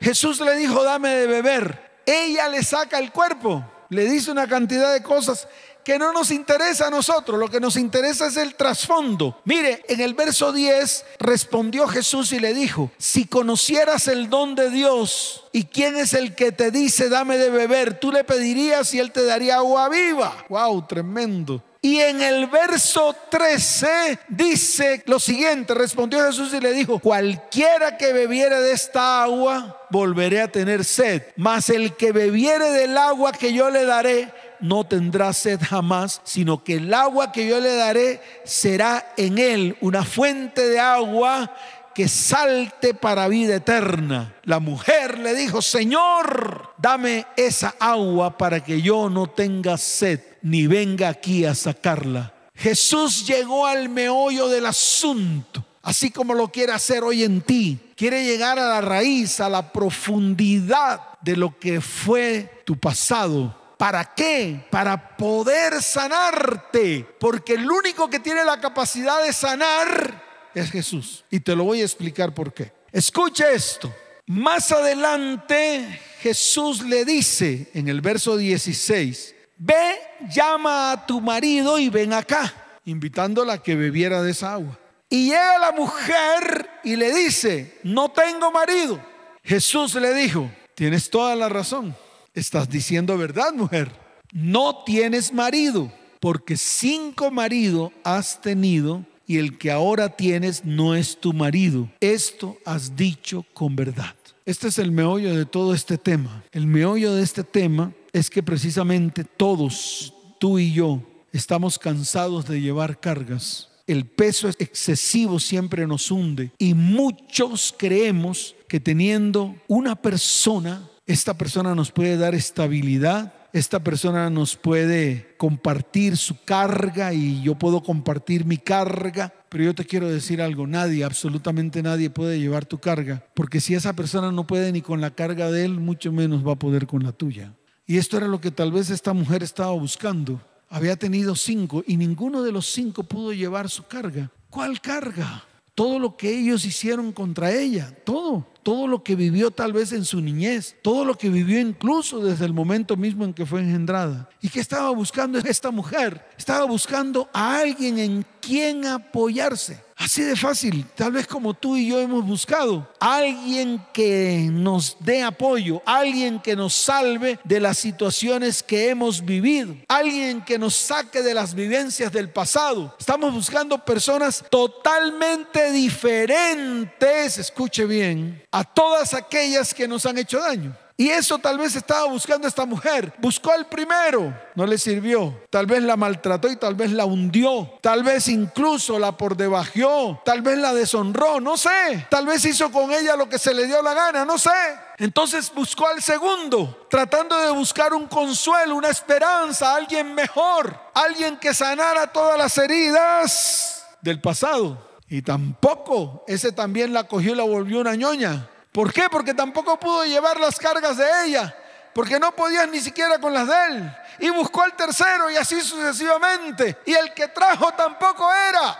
Jesús 0.00 0.40
le 0.40 0.56
dijo, 0.56 0.82
dame 0.84 1.10
de 1.10 1.26
beber. 1.26 1.88
Ella 2.06 2.48
le 2.48 2.62
saca 2.62 2.98
el 2.98 3.12
cuerpo, 3.12 3.64
le 3.90 4.04
dice 4.04 4.30
una 4.30 4.46
cantidad 4.46 4.92
de 4.92 5.02
cosas 5.02 5.46
que 5.88 5.98
no 5.98 6.12
nos 6.12 6.30
interesa 6.30 6.88
a 6.88 6.90
nosotros, 6.90 7.38
lo 7.38 7.48
que 7.48 7.60
nos 7.60 7.76
interesa 7.76 8.26
es 8.26 8.36
el 8.36 8.56
trasfondo. 8.56 9.40
Mire, 9.44 9.82
en 9.88 10.00
el 10.00 10.12
verso 10.12 10.52
10 10.52 11.04
respondió 11.18 11.88
Jesús 11.88 12.32
y 12.32 12.40
le 12.40 12.52
dijo, 12.52 12.90
si 12.98 13.24
conocieras 13.24 14.06
el 14.06 14.28
don 14.28 14.54
de 14.54 14.68
Dios 14.68 15.44
y 15.50 15.64
quién 15.64 15.96
es 15.96 16.12
el 16.12 16.34
que 16.34 16.52
te 16.52 16.70
dice 16.70 17.08
dame 17.08 17.38
de 17.38 17.48
beber, 17.48 17.98
tú 17.98 18.12
le 18.12 18.22
pedirías 18.22 18.92
y 18.92 18.98
él 18.98 19.12
te 19.12 19.24
daría 19.24 19.56
agua 19.56 19.88
viva. 19.88 20.44
Wow, 20.50 20.86
tremendo. 20.86 21.62
Y 21.80 22.00
en 22.00 22.20
el 22.20 22.48
verso 22.48 23.14
13 23.30 24.18
dice 24.28 25.02
lo 25.06 25.20
siguiente, 25.20 25.74
respondió 25.74 26.24
Jesús 26.26 26.52
y 26.52 26.60
le 26.60 26.72
dijo, 26.72 26.98
cualquiera 26.98 27.96
que 27.96 28.12
bebiere 28.12 28.60
de 28.60 28.72
esta 28.72 29.22
agua, 29.22 29.86
volveré 29.88 30.40
a 30.40 30.50
tener 30.50 30.84
sed, 30.84 31.22
mas 31.36 31.70
el 31.70 31.94
que 31.94 32.10
bebiere 32.10 32.72
del 32.72 32.98
agua 32.98 33.30
que 33.30 33.52
yo 33.52 33.70
le 33.70 33.84
daré, 33.84 34.32
no 34.58 34.82
tendrá 34.84 35.32
sed 35.32 35.60
jamás, 35.62 36.20
sino 36.24 36.64
que 36.64 36.74
el 36.74 36.92
agua 36.92 37.30
que 37.30 37.46
yo 37.46 37.60
le 37.60 37.74
daré 37.76 38.20
será 38.44 39.12
en 39.16 39.38
él 39.38 39.76
una 39.80 40.04
fuente 40.04 40.68
de 40.68 40.80
agua 40.80 41.54
que 41.98 42.06
salte 42.06 42.94
para 42.94 43.26
vida 43.26 43.56
eterna. 43.56 44.36
La 44.44 44.60
mujer 44.60 45.18
le 45.18 45.34
dijo, 45.34 45.60
Señor, 45.60 46.72
dame 46.78 47.26
esa 47.36 47.74
agua 47.80 48.38
para 48.38 48.62
que 48.62 48.80
yo 48.80 49.10
no 49.10 49.26
tenga 49.26 49.76
sed, 49.76 50.20
ni 50.42 50.68
venga 50.68 51.08
aquí 51.08 51.44
a 51.44 51.56
sacarla. 51.56 52.32
Jesús 52.54 53.26
llegó 53.26 53.66
al 53.66 53.88
meollo 53.88 54.46
del 54.48 54.66
asunto, 54.66 55.64
así 55.82 56.12
como 56.12 56.34
lo 56.34 56.52
quiere 56.52 56.70
hacer 56.70 57.02
hoy 57.02 57.24
en 57.24 57.40
ti. 57.40 57.76
Quiere 57.96 58.22
llegar 58.24 58.60
a 58.60 58.68
la 58.68 58.80
raíz, 58.80 59.40
a 59.40 59.48
la 59.48 59.72
profundidad 59.72 61.00
de 61.20 61.36
lo 61.36 61.58
que 61.58 61.80
fue 61.80 62.62
tu 62.64 62.78
pasado 62.78 63.56
¿Para 63.78 64.12
qué? 64.12 64.66
Para 64.70 65.16
poder 65.16 65.80
sanarte. 65.80 67.06
Porque 67.20 67.54
el 67.54 67.70
único 67.70 68.10
que 68.10 68.18
tiene 68.18 68.44
la 68.44 68.60
capacidad 68.60 69.22
de 69.22 69.32
sanar 69.32 70.27
es 70.58 70.70
Jesús. 70.70 71.24
Y 71.30 71.40
te 71.40 71.56
lo 71.56 71.64
voy 71.64 71.80
a 71.80 71.84
explicar 71.84 72.34
por 72.34 72.52
qué. 72.52 72.72
Escucha 72.92 73.50
esto. 73.50 73.92
Más 74.26 74.70
adelante 74.72 76.00
Jesús 76.20 76.82
le 76.82 77.04
dice 77.04 77.70
en 77.72 77.88
el 77.88 78.00
verso 78.00 78.36
16, 78.36 79.34
ve, 79.56 79.98
llama 80.30 80.92
a 80.92 81.06
tu 81.06 81.20
marido 81.20 81.78
y 81.78 81.88
ven 81.88 82.12
acá, 82.12 82.52
invitándola 82.84 83.54
a 83.54 83.62
que 83.62 83.74
bebiera 83.74 84.22
de 84.22 84.32
esa 84.32 84.52
agua. 84.52 84.78
Y 85.08 85.28
llega 85.28 85.58
la 85.58 85.72
mujer 85.72 86.68
y 86.84 86.96
le 86.96 87.14
dice, 87.14 87.78
no 87.84 88.10
tengo 88.10 88.50
marido. 88.50 89.02
Jesús 89.42 89.94
le 89.94 90.12
dijo, 90.12 90.50
tienes 90.74 91.08
toda 91.08 91.34
la 91.34 91.48
razón 91.48 91.96
Estás 92.38 92.68
diciendo 92.68 93.18
verdad, 93.18 93.52
mujer. 93.52 93.90
No 94.32 94.84
tienes 94.84 95.32
marido, 95.32 95.92
porque 96.20 96.56
cinco 96.56 97.32
maridos 97.32 97.90
has 98.04 98.40
tenido 98.40 99.04
y 99.28 99.36
el 99.36 99.58
que 99.58 99.70
ahora 99.70 100.16
tienes 100.16 100.64
no 100.64 100.96
es 100.96 101.20
tu 101.20 101.32
marido. 101.32 101.88
Esto 102.00 102.58
has 102.64 102.96
dicho 102.96 103.44
con 103.52 103.76
verdad. 103.76 104.16
Este 104.46 104.68
es 104.68 104.78
el 104.78 104.90
meollo 104.90 105.36
de 105.36 105.44
todo 105.44 105.74
este 105.74 105.98
tema. 105.98 106.42
El 106.50 106.66
meollo 106.66 107.14
de 107.14 107.22
este 107.22 107.44
tema 107.44 107.92
es 108.12 108.30
que 108.30 108.42
precisamente 108.42 109.22
todos, 109.22 110.14
tú 110.40 110.58
y 110.58 110.72
yo, 110.72 111.02
estamos 111.32 111.78
cansados 111.78 112.48
de 112.48 112.60
llevar 112.60 112.98
cargas. 112.98 113.68
El 113.86 114.06
peso 114.06 114.48
excesivo 114.48 115.38
siempre 115.38 115.86
nos 115.86 116.10
hunde 116.10 116.50
y 116.58 116.72
muchos 116.72 117.74
creemos 117.76 118.56
que 118.66 118.80
teniendo 118.80 119.54
una 119.68 119.94
persona 119.94 120.88
esta 121.08 121.38
persona 121.38 121.74
nos 121.74 121.90
puede 121.90 122.18
dar 122.18 122.34
estabilidad, 122.34 123.32
esta 123.52 123.80
persona 123.80 124.30
nos 124.30 124.56
puede 124.56 125.34
compartir 125.36 126.16
su 126.16 126.44
carga 126.44 127.12
y 127.12 127.42
yo 127.42 127.56
puedo 127.56 127.82
compartir 127.82 128.44
mi 128.44 128.58
carga. 128.58 129.32
Pero 129.48 129.64
yo 129.64 129.74
te 129.74 129.84
quiero 129.84 130.08
decir 130.08 130.42
algo, 130.42 130.66
nadie, 130.66 131.04
absolutamente 131.04 131.82
nadie 131.82 132.10
puede 132.10 132.38
llevar 132.38 132.66
tu 132.66 132.78
carga, 132.78 133.24
porque 133.34 133.60
si 133.60 133.74
esa 133.74 133.94
persona 133.94 134.30
no 134.30 134.46
puede 134.46 134.72
ni 134.72 134.82
con 134.82 135.00
la 135.00 135.10
carga 135.10 135.50
de 135.50 135.64
él, 135.64 135.80
mucho 135.80 136.12
menos 136.12 136.46
va 136.46 136.52
a 136.52 136.58
poder 136.58 136.86
con 136.86 137.02
la 137.02 137.12
tuya. 137.12 137.54
Y 137.86 137.96
esto 137.96 138.18
era 138.18 138.28
lo 138.28 138.40
que 138.40 138.50
tal 138.50 138.70
vez 138.70 138.90
esta 138.90 139.14
mujer 139.14 139.42
estaba 139.42 139.72
buscando. 139.72 140.42
Había 140.68 140.96
tenido 140.96 141.34
cinco 141.34 141.82
y 141.86 141.96
ninguno 141.96 142.42
de 142.42 142.52
los 142.52 142.66
cinco 142.66 143.02
pudo 143.02 143.32
llevar 143.32 143.70
su 143.70 143.86
carga. 143.86 144.30
¿Cuál 144.50 144.82
carga? 144.82 145.44
Todo 145.78 146.00
lo 146.00 146.16
que 146.16 146.36
ellos 146.36 146.64
hicieron 146.64 147.12
contra 147.12 147.52
ella, 147.52 147.94
todo 148.02 148.44
todo 148.68 148.86
lo 148.86 149.02
que 149.02 149.16
vivió 149.16 149.50
tal 149.50 149.72
vez 149.72 149.92
en 149.92 150.04
su 150.04 150.20
niñez, 150.20 150.76
todo 150.82 151.02
lo 151.02 151.14
que 151.16 151.30
vivió 151.30 151.58
incluso 151.58 152.20
desde 152.20 152.44
el 152.44 152.52
momento 152.52 152.98
mismo 152.98 153.24
en 153.24 153.32
que 153.32 153.46
fue 153.46 153.62
engendrada. 153.62 154.28
¿Y 154.42 154.50
qué 154.50 154.60
estaba 154.60 154.90
buscando 154.90 155.38
esta 155.38 155.70
mujer? 155.70 156.22
Estaba 156.36 156.66
buscando 156.66 157.30
a 157.32 157.60
alguien 157.60 157.98
en 157.98 158.26
quien 158.42 158.84
apoyarse. 158.84 159.82
Así 160.08 160.22
de 160.22 160.36
fácil, 160.36 160.86
tal 160.94 161.12
vez 161.12 161.26
como 161.26 161.52
tú 161.52 161.76
y 161.76 161.86
yo 161.86 162.00
hemos 162.00 162.24
buscado. 162.24 162.90
Alguien 162.98 163.78
que 163.92 164.48
nos 164.50 164.96
dé 165.00 165.22
apoyo, 165.22 165.82
alguien 165.84 166.40
que 166.40 166.56
nos 166.56 166.72
salve 166.72 167.38
de 167.44 167.60
las 167.60 167.76
situaciones 167.76 168.62
que 168.62 168.88
hemos 168.88 169.22
vivido, 169.22 169.76
alguien 169.86 170.42
que 170.42 170.58
nos 170.58 170.74
saque 170.74 171.20
de 171.20 171.34
las 171.34 171.52
vivencias 171.52 172.10
del 172.10 172.30
pasado. 172.30 172.96
Estamos 172.98 173.34
buscando 173.34 173.84
personas 173.84 174.42
totalmente 174.48 175.72
diferentes, 175.72 177.36
escuche 177.36 177.84
bien, 177.84 178.42
a 178.50 178.64
todas 178.64 179.12
aquellas 179.12 179.74
que 179.74 179.86
nos 179.86 180.06
han 180.06 180.16
hecho 180.16 180.40
daño. 180.40 180.74
Y 181.00 181.10
eso 181.10 181.38
tal 181.38 181.58
vez 181.58 181.76
estaba 181.76 182.06
buscando 182.06 182.48
esta 182.48 182.66
mujer. 182.66 183.14
Buscó 183.18 183.52
al 183.52 183.68
primero, 183.68 184.36
no 184.56 184.66
le 184.66 184.76
sirvió. 184.78 185.44
Tal 185.48 185.64
vez 185.64 185.80
la 185.84 185.96
maltrató 185.96 186.50
y 186.50 186.56
tal 186.56 186.74
vez 186.74 186.90
la 186.90 187.04
hundió. 187.04 187.78
Tal 187.80 188.02
vez 188.02 188.26
incluso 188.26 188.98
la 188.98 189.16
por 189.16 189.36
debajo. 189.36 190.20
Tal 190.24 190.42
vez 190.42 190.58
la 190.58 190.74
deshonró, 190.74 191.38
no 191.38 191.56
sé. 191.56 192.08
Tal 192.10 192.26
vez 192.26 192.44
hizo 192.44 192.72
con 192.72 192.92
ella 192.92 193.14
lo 193.14 193.28
que 193.28 193.38
se 193.38 193.54
le 193.54 193.66
dio 193.66 193.80
la 193.80 193.94
gana, 193.94 194.24
no 194.24 194.38
sé. 194.38 194.50
Entonces 194.96 195.52
buscó 195.54 195.86
al 195.86 196.02
segundo, 196.02 196.88
tratando 196.90 197.38
de 197.38 197.52
buscar 197.52 197.94
un 197.94 198.08
consuelo, 198.08 198.74
una 198.74 198.88
esperanza, 198.88 199.76
alguien 199.76 200.16
mejor, 200.16 200.76
alguien 200.94 201.36
que 201.36 201.54
sanara 201.54 202.08
todas 202.08 202.36
las 202.36 202.58
heridas 202.58 203.86
del 204.02 204.20
pasado. 204.20 204.76
Y 205.08 205.22
tampoco 205.22 206.24
ese 206.26 206.50
también 206.50 206.92
la 206.92 207.04
cogió 207.04 207.34
y 207.34 207.36
la 207.36 207.44
volvió 207.44 207.80
una 207.80 207.94
ñoña. 207.94 208.48
¿Por 208.78 208.92
qué? 208.92 209.08
Porque 209.10 209.34
tampoco 209.34 209.76
pudo 209.76 210.04
llevar 210.04 210.38
las 210.38 210.56
cargas 210.56 210.96
de 210.96 211.04
ella, 211.26 211.52
porque 211.92 212.16
no 212.20 212.30
podía 212.30 212.64
ni 212.64 212.78
siquiera 212.78 213.18
con 213.18 213.34
las 213.34 213.48
de 213.48 213.54
él. 213.70 213.92
Y 214.20 214.30
buscó 214.30 214.62
al 214.62 214.76
tercero 214.76 215.28
y 215.32 215.34
así 215.34 215.60
sucesivamente. 215.62 216.78
Y 216.86 216.92
el 216.92 217.12
que 217.12 217.26
trajo 217.26 217.72
tampoco 217.72 218.24
era. 218.32 218.78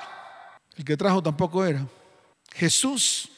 El 0.76 0.84
que 0.84 0.96
trajo 0.96 1.20
tampoco 1.20 1.64
era. 1.64 1.84
Jesús 2.54 3.28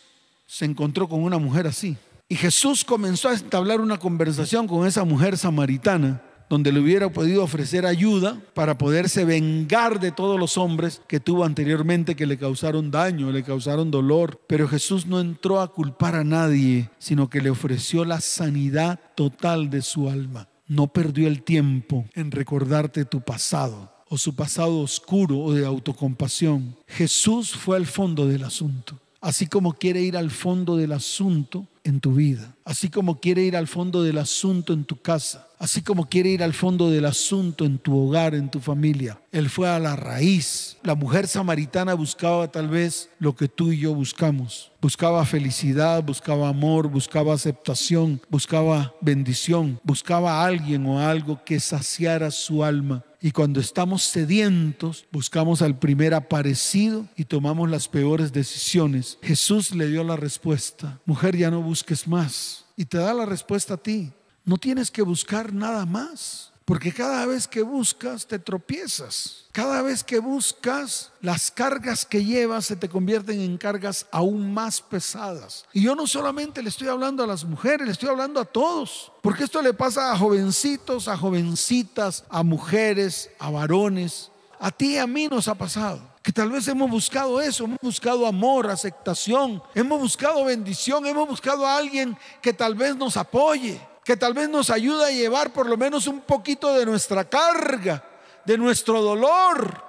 se 0.46 0.66
encontró 0.66 1.08
con 1.08 1.22
una 1.22 1.38
mujer 1.38 1.66
así. 1.66 1.96
Y 2.28 2.36
Jesús 2.36 2.84
comenzó 2.84 3.30
a 3.30 3.32
establecer 3.32 3.80
una 3.80 3.98
conversación 3.98 4.68
con 4.68 4.86
esa 4.86 5.02
mujer 5.02 5.38
samaritana 5.38 6.20
donde 6.50 6.72
le 6.72 6.80
hubiera 6.80 7.08
podido 7.10 7.44
ofrecer 7.44 7.86
ayuda 7.86 8.42
para 8.54 8.76
poderse 8.76 9.24
vengar 9.24 10.00
de 10.00 10.10
todos 10.10 10.38
los 10.38 10.58
hombres 10.58 11.00
que 11.06 11.20
tuvo 11.20 11.44
anteriormente 11.44 12.16
que 12.16 12.26
le 12.26 12.38
causaron 12.38 12.90
daño, 12.90 13.30
le 13.30 13.44
causaron 13.44 13.92
dolor. 13.92 14.40
Pero 14.48 14.66
Jesús 14.66 15.06
no 15.06 15.20
entró 15.20 15.60
a 15.60 15.72
culpar 15.72 16.16
a 16.16 16.24
nadie, 16.24 16.90
sino 16.98 17.30
que 17.30 17.40
le 17.40 17.50
ofreció 17.50 18.04
la 18.04 18.20
sanidad 18.20 18.98
total 19.14 19.70
de 19.70 19.80
su 19.80 20.10
alma. 20.10 20.48
No 20.66 20.88
perdió 20.88 21.28
el 21.28 21.42
tiempo 21.42 22.06
en 22.14 22.32
recordarte 22.32 23.04
tu 23.04 23.20
pasado 23.20 23.92
o 24.08 24.18
su 24.18 24.34
pasado 24.34 24.80
oscuro 24.80 25.38
o 25.38 25.52
de 25.52 25.64
autocompasión. 25.64 26.76
Jesús 26.88 27.52
fue 27.52 27.76
al 27.76 27.86
fondo 27.86 28.26
del 28.26 28.42
asunto. 28.42 28.98
Así 29.20 29.46
como 29.46 29.74
quiere 29.74 30.00
ir 30.00 30.16
al 30.16 30.30
fondo 30.30 30.76
del 30.78 30.92
asunto 30.92 31.66
en 31.84 32.00
tu 32.00 32.14
vida, 32.14 32.54
así 32.64 32.88
como 32.88 33.20
quiere 33.20 33.42
ir 33.42 33.54
al 33.54 33.66
fondo 33.66 34.02
del 34.02 34.16
asunto 34.16 34.72
en 34.72 34.84
tu 34.84 35.00
casa, 35.00 35.46
así 35.58 35.82
como 35.82 36.08
quiere 36.08 36.30
ir 36.30 36.42
al 36.42 36.54
fondo 36.54 36.90
del 36.90 37.04
asunto 37.04 37.66
en 37.66 37.78
tu 37.78 37.98
hogar, 37.98 38.34
en 38.34 38.50
tu 38.50 38.60
familia. 38.60 39.20
Él 39.30 39.50
fue 39.50 39.68
a 39.68 39.78
la 39.78 39.94
raíz. 39.94 40.78
La 40.82 40.94
mujer 40.94 41.28
samaritana 41.28 41.92
buscaba 41.92 42.50
tal 42.50 42.68
vez 42.68 43.10
lo 43.18 43.36
que 43.36 43.46
tú 43.46 43.72
y 43.72 43.80
yo 43.80 43.94
buscamos. 43.94 44.72
Buscaba 44.80 45.24
felicidad, 45.26 46.02
buscaba 46.02 46.48
amor, 46.48 46.88
buscaba 46.88 47.34
aceptación, 47.34 48.22
buscaba 48.30 48.94
bendición, 49.02 49.78
buscaba 49.84 50.46
alguien 50.46 50.86
o 50.86 50.98
algo 50.98 51.44
que 51.44 51.60
saciara 51.60 52.30
su 52.30 52.64
alma. 52.64 53.04
Y 53.22 53.32
cuando 53.32 53.60
estamos 53.60 54.02
sedientos, 54.02 55.06
buscamos 55.12 55.60
al 55.60 55.78
primer 55.78 56.14
aparecido 56.14 57.06
y 57.16 57.26
tomamos 57.26 57.68
las 57.68 57.86
peores 57.86 58.32
decisiones. 58.32 59.18
Jesús 59.22 59.74
le 59.74 59.88
dio 59.88 60.02
la 60.04 60.16
respuesta. 60.16 61.00
Mujer, 61.04 61.36
ya 61.36 61.50
no 61.50 61.60
busques 61.60 62.08
más. 62.08 62.64
Y 62.76 62.86
te 62.86 62.96
da 62.96 63.12
la 63.12 63.26
respuesta 63.26 63.74
a 63.74 63.76
ti. 63.76 64.10
No 64.44 64.56
tienes 64.56 64.90
que 64.90 65.02
buscar 65.02 65.52
nada 65.52 65.84
más. 65.84 66.49
Porque 66.70 66.92
cada 66.92 67.26
vez 67.26 67.48
que 67.48 67.62
buscas 67.62 68.28
te 68.28 68.38
tropiezas. 68.38 69.46
Cada 69.50 69.82
vez 69.82 70.04
que 70.04 70.20
buscas, 70.20 71.10
las 71.20 71.50
cargas 71.50 72.06
que 72.06 72.24
llevas 72.24 72.66
se 72.66 72.76
te 72.76 72.88
convierten 72.88 73.40
en 73.40 73.58
cargas 73.58 74.06
aún 74.12 74.54
más 74.54 74.80
pesadas. 74.80 75.64
Y 75.72 75.82
yo 75.82 75.96
no 75.96 76.06
solamente 76.06 76.62
le 76.62 76.68
estoy 76.68 76.86
hablando 76.86 77.24
a 77.24 77.26
las 77.26 77.42
mujeres, 77.44 77.88
le 77.88 77.92
estoy 77.92 78.08
hablando 78.08 78.38
a 78.38 78.44
todos. 78.44 79.10
Porque 79.20 79.42
esto 79.42 79.60
le 79.62 79.74
pasa 79.74 80.12
a 80.12 80.16
jovencitos, 80.16 81.08
a 81.08 81.16
jovencitas, 81.16 82.22
a 82.28 82.44
mujeres, 82.44 83.30
a 83.40 83.50
varones. 83.50 84.30
A 84.60 84.70
ti 84.70 84.92
y 84.92 84.98
a 84.98 85.08
mí 85.08 85.26
nos 85.26 85.48
ha 85.48 85.56
pasado. 85.56 86.00
Que 86.22 86.30
tal 86.30 86.52
vez 86.52 86.68
hemos 86.68 86.88
buscado 86.88 87.40
eso, 87.40 87.64
hemos 87.64 87.80
buscado 87.82 88.28
amor, 88.28 88.70
aceptación, 88.70 89.60
hemos 89.74 90.00
buscado 90.00 90.44
bendición, 90.44 91.04
hemos 91.04 91.28
buscado 91.28 91.66
a 91.66 91.76
alguien 91.76 92.16
que 92.40 92.52
tal 92.52 92.76
vez 92.76 92.94
nos 92.94 93.16
apoye 93.16 93.89
que 94.04 94.16
tal 94.16 94.34
vez 94.34 94.48
nos 94.48 94.70
ayuda 94.70 95.06
a 95.06 95.10
llevar 95.10 95.52
por 95.52 95.66
lo 95.66 95.76
menos 95.76 96.06
un 96.06 96.20
poquito 96.22 96.72
de 96.74 96.86
nuestra 96.86 97.28
carga, 97.28 98.02
de 98.44 98.56
nuestro 98.58 99.02
dolor. 99.02 99.84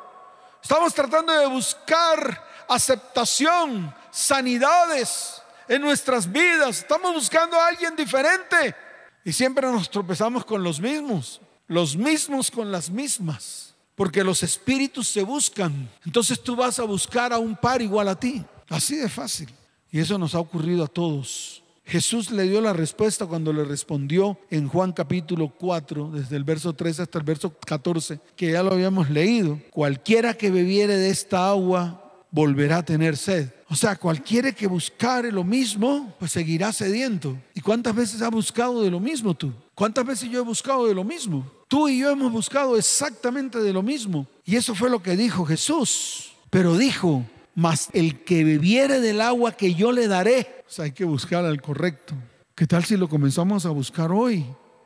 Estamos 0.62 0.94
tratando 0.94 1.34
de 1.34 1.48
buscar 1.48 2.46
aceptación, 2.68 3.94
sanidades 4.12 5.42
en 5.68 5.82
nuestras 5.82 6.32
vidas. 6.32 6.80
Estamos 6.80 7.14
buscando 7.14 7.58
a 7.58 7.68
alguien 7.68 7.96
diferente. 7.96 8.76
Y 9.24 9.32
siempre 9.34 9.72
nos 9.72 9.90
tropezamos 9.90 10.46
con 10.46 10.64
los 10.64 10.80
mismos, 10.80 11.42
los 11.68 11.96
mismos 11.96 12.52
con 12.52 12.72
las 12.72 12.90
mismas. 12.90 13.76
Porque 13.96 14.24
los 14.24 14.42
espíritus 14.44 15.10
se 15.10 15.24
buscan. 15.24 15.90
Entonces 16.06 16.42
tú 16.42 16.56
vas 16.56 16.80
a 16.80 16.84
buscar 16.84 17.34
a 17.34 17.38
un 17.38 17.56
par 17.56 17.82
igual 17.82 18.08
a 18.08 18.20
ti. 18.20 18.44
Así 18.70 18.96
de 18.96 19.10
fácil. 19.10 19.50
Y 19.92 20.00
eso 20.00 20.18
nos 20.18 20.34
ha 20.34 20.40
ocurrido 20.40 20.84
a 20.84 20.88
todos. 20.88 21.61
Jesús 21.92 22.32
le 22.32 22.44
dio 22.44 22.62
la 22.62 22.72
respuesta 22.72 23.26
cuando 23.26 23.52
le 23.52 23.66
respondió 23.66 24.40
en 24.50 24.70
Juan 24.70 24.94
capítulo 24.94 25.50
4, 25.50 26.12
desde 26.14 26.38
el 26.38 26.46
verso 26.46 26.72
13 26.72 27.02
hasta 27.02 27.18
el 27.18 27.26
verso 27.26 27.54
14, 27.68 28.18
que 28.38 28.54
ya 28.54 28.64
lo 28.64 28.72
habíamos 28.72 29.10
leído. 29.10 29.60
Cualquiera 29.72 30.34
que 30.34 30.50
bebiere 30.50 30.96
de 30.96 31.10
esta 31.10 31.50
agua 31.50 32.24
volverá 32.32 32.78
a 32.78 32.86
tener 32.86 33.18
sed. 33.18 33.50
O 33.68 33.76
sea, 33.76 33.98
cualquiera 33.98 34.54
que 34.54 34.68
buscare 34.68 35.34
lo 35.34 35.44
mismo, 35.44 36.16
pues 36.18 36.32
seguirá 36.32 36.72
sediento. 36.72 37.38
¿Y 37.54 37.60
cuántas 37.60 37.94
veces 37.94 38.22
has 38.22 38.32
buscado 38.32 38.82
de 38.82 38.90
lo 38.90 39.02
mismo 39.02 39.34
tú? 39.34 39.52
¿Cuántas 39.76 40.06
veces 40.06 40.30
yo 40.30 40.40
he 40.40 40.46
buscado 40.46 40.88
de 40.88 40.96
lo 40.96 41.04
mismo? 41.04 41.46
Tú 41.68 41.90
y 41.90 42.00
yo 42.00 42.10
hemos 42.10 42.32
buscado 42.32 42.78
exactamente 42.78 43.60
de 43.60 43.74
lo 43.74 43.84
mismo. 43.84 44.26
Y 44.46 44.56
eso 44.56 44.74
fue 44.76 44.90
lo 44.90 45.04
que 45.04 45.18
dijo 45.18 45.44
Jesús. 45.44 46.32
Pero 46.50 46.78
dijo, 46.78 47.26
mas 47.62 47.90
el 47.94 48.24
que 48.24 48.44
bebiere 48.44 49.00
del 49.02 49.22
agua 49.22 49.52
que 49.52 49.76
yo 49.76 49.92
le 49.92 50.08
daré, 50.08 50.64
hay 50.80 50.94
que 50.94 51.06
buscar 51.06 51.46
al 51.46 51.62
correcto. 51.62 52.16
¿Qué 52.56 52.66
tal 52.66 52.84
si 52.86 52.98
lo 52.98 53.08
comenzamos 53.08 53.68
a 53.68 53.70
buscar 53.70 54.12
hoy, 54.12 54.44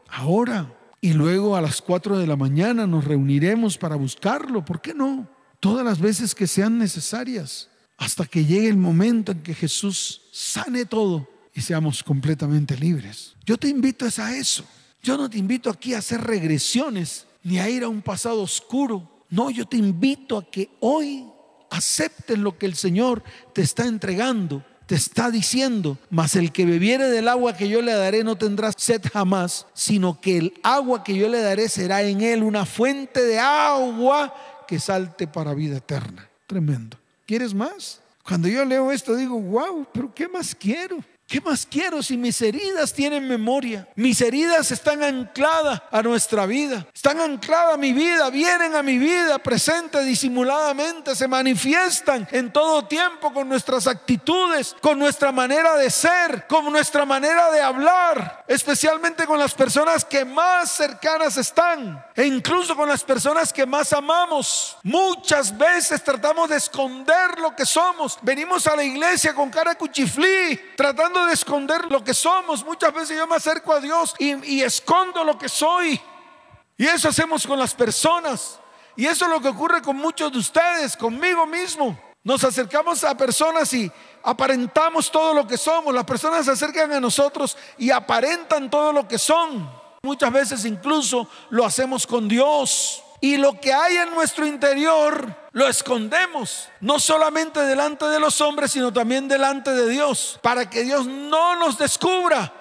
ahora? 0.09 0.73
Y 0.99 1.13
luego 1.13 1.55
a 1.55 1.61
las 1.61 1.81
4 1.81 2.17
de 2.17 2.27
la 2.27 2.35
mañana 2.35 2.85
nos 2.85 3.05
reuniremos 3.05 3.77
para 3.77 3.95
buscarlo. 3.95 4.65
¿Por 4.65 4.81
qué 4.81 4.93
no? 4.93 5.25
Todas 5.61 5.85
las 5.85 5.99
veces 5.99 6.35
que 6.35 6.47
sean 6.47 6.77
necesarias, 6.77 7.69
hasta 7.95 8.25
que 8.25 8.43
llegue 8.43 8.67
el 8.67 8.77
momento 8.77 9.31
en 9.31 9.41
que 9.41 9.53
Jesús 9.53 10.23
sane 10.33 10.83
todo 10.83 11.29
y 11.53 11.61
seamos 11.61 12.03
completamente 12.03 12.75
libres. 12.75 13.37
Yo 13.45 13.57
te 13.57 13.69
invito 13.69 14.05
a 14.05 14.35
eso. 14.35 14.65
Yo 15.01 15.15
no 15.15 15.29
te 15.29 15.37
invito 15.37 15.69
aquí 15.69 15.93
a 15.93 15.99
hacer 15.99 16.19
regresiones 16.19 17.25
ni 17.41 17.57
a 17.57 17.69
ir 17.69 17.85
a 17.85 17.87
un 17.87 18.01
pasado 18.01 18.41
oscuro. 18.41 19.23
No, 19.29 19.49
yo 19.49 19.65
te 19.65 19.77
invito 19.77 20.37
a 20.37 20.51
que 20.51 20.71
hoy 20.81 21.25
aceptes 21.69 22.37
lo 22.37 22.57
que 22.57 22.65
el 22.65 22.75
Señor 22.75 23.23
te 23.53 23.61
está 23.61 23.85
entregando 23.85 24.63
te 24.85 24.95
está 24.95 25.31
diciendo, 25.31 25.97
mas 26.09 26.35
el 26.35 26.51
que 26.51 26.65
bebiere 26.65 27.09
del 27.09 27.27
agua 27.27 27.57
que 27.57 27.67
yo 27.67 27.81
le 27.81 27.93
daré 27.93 28.23
no 28.23 28.35
tendrá 28.35 28.71
sed 28.71 29.01
jamás, 29.11 29.65
sino 29.73 30.21
que 30.21 30.37
el 30.37 30.53
agua 30.61 31.03
que 31.03 31.15
yo 31.15 31.27
le 31.27 31.41
daré 31.41 31.69
será 31.69 32.03
en 32.03 32.21
él 32.21 32.43
una 32.43 32.65
fuente 32.65 33.23
de 33.23 33.39
agua 33.39 34.33
que 34.67 34.79
salte 34.79 35.27
para 35.27 35.53
vida 35.53 35.77
eterna. 35.77 36.29
Tremendo. 36.45 36.97
¿Quieres 37.25 37.53
más? 37.53 37.99
Cuando 38.23 38.47
yo 38.47 38.63
leo 38.65 38.91
esto 38.91 39.15
digo, 39.15 39.39
wow, 39.39 39.87
pero 39.91 40.13
¿qué 40.13 40.27
más 40.27 40.53
quiero? 40.53 40.97
¿Qué 41.27 41.41
más 41.41 41.65
quiero 41.65 42.03
si 42.03 42.17
mis 42.17 42.39
heridas 42.39 42.93
tienen 42.93 43.27
memoria? 43.27 43.87
Mis 43.95 44.21
heridas 44.21 44.69
están 44.69 45.01
ancladas 45.01 45.81
a 45.89 46.03
nuestra 46.03 46.45
vida. 46.45 46.85
Están 46.93 47.19
ancladas 47.19 47.73
a 47.73 47.77
mi 47.77 47.93
vida, 47.93 48.29
vienen 48.29 48.75
a 48.75 48.83
mi 48.83 48.99
vida 48.99 49.39
presente 49.39 50.03
disimuladamente, 50.03 51.15
se 51.15 51.27
manifiestan 51.27 52.27
en 52.31 52.53
todo 52.53 52.85
tiempo 52.85 53.33
con 53.33 53.49
nuestras 53.49 53.87
actitudes, 53.87 54.75
con 54.81 54.99
nuestra 54.99 55.31
manera 55.31 55.75
de 55.77 55.89
ser, 55.89 56.45
con 56.47 56.71
nuestra 56.71 57.05
manera 57.05 57.49
de 57.49 57.59
hablar, 57.59 58.43
especialmente 58.47 59.25
con 59.25 59.39
las 59.39 59.55
personas 59.55 60.05
que 60.05 60.25
más 60.25 60.71
cercanas 60.73 61.37
están 61.37 62.05
e 62.15 62.27
incluso 62.27 62.75
con 62.75 62.87
las 62.87 63.03
personas 63.03 63.51
que 63.51 63.65
más 63.65 63.93
amamos. 63.93 64.77
Muchas 64.83 65.57
veces 65.57 66.03
tratamos 66.03 66.49
de 66.49 66.57
esconder 66.57 67.39
lo 67.39 67.55
que 67.55 67.65
somos. 67.65 68.19
Venimos 68.21 68.67
a 68.67 68.75
la 68.75 68.83
iglesia 68.83 69.33
con 69.33 69.49
cara 69.49 69.73
cuchiflí, 69.73 70.59
tratando 70.77 71.14
de 71.23 71.33
esconder 71.33 71.89
lo 71.91 72.03
que 72.03 72.13
somos. 72.13 72.65
Muchas 72.65 72.91
veces 72.93 73.15
yo 73.15 73.27
me 73.27 73.35
acerco 73.35 73.71
a 73.71 73.79
Dios 73.79 74.15
y, 74.19 74.61
escondo 74.61 75.23
lo 75.23 75.37
que 75.37 75.47
soy. 75.47 76.01
Y 76.77 76.85
eso 76.85 77.09
hacemos 77.09 77.45
con 77.45 77.59
las 77.59 77.73
personas. 77.73 78.59
Y 78.95 79.05
eso 79.05 79.25
es 79.25 79.31
lo 79.31 79.39
que 79.39 79.49
ocurre 79.49 79.81
con 79.81 79.95
muchos 79.97 80.31
de 80.31 80.39
ustedes, 80.39 80.97
conmigo 80.97 81.45
mismo. 81.45 81.97
Nos 82.23 82.43
acercamos 82.43 83.03
a 83.03 83.15
personas 83.15 83.71
y 83.73 83.91
aparentamos 84.23 85.11
todo 85.11 85.33
lo 85.33 85.45
que 85.45 85.57
somos. 85.57 85.93
Las 85.93 86.05
personas 86.05 86.45
se 86.45 86.51
acercan 86.51 86.91
a 86.91 86.99
nosotros 86.99 87.55
y 87.77 87.91
aparentan 87.91 88.69
todo 88.69 88.91
lo 88.91 89.07
que 89.07 89.19
son. 89.19 89.69
Muchas 90.01 90.31
veces 90.33 90.65
incluso 90.65 91.29
lo 91.51 91.63
hacemos 91.65 92.07
con 92.07 92.27
Dios. 92.27 93.04
Y 93.25 93.37
lo 93.37 93.59
que 93.59 93.73
hay 93.73 93.97
en 93.97 94.11
nuestro 94.11 94.45
interior 94.45 95.35
lo 95.53 95.67
escondemos, 95.67 96.69
no 96.79 96.99
solamente 96.99 97.59
delante 97.61 98.05
de 98.05 98.19
los 98.19 98.39
hombres, 98.39 98.71
sino 98.71 98.93
también 98.93 99.27
delante 99.27 99.71
de 99.71 99.89
Dios, 99.89 100.37
para 100.43 100.69
que 100.69 100.83
Dios 100.83 101.07
no 101.07 101.55
nos 101.55 101.75
descubra, 101.79 102.53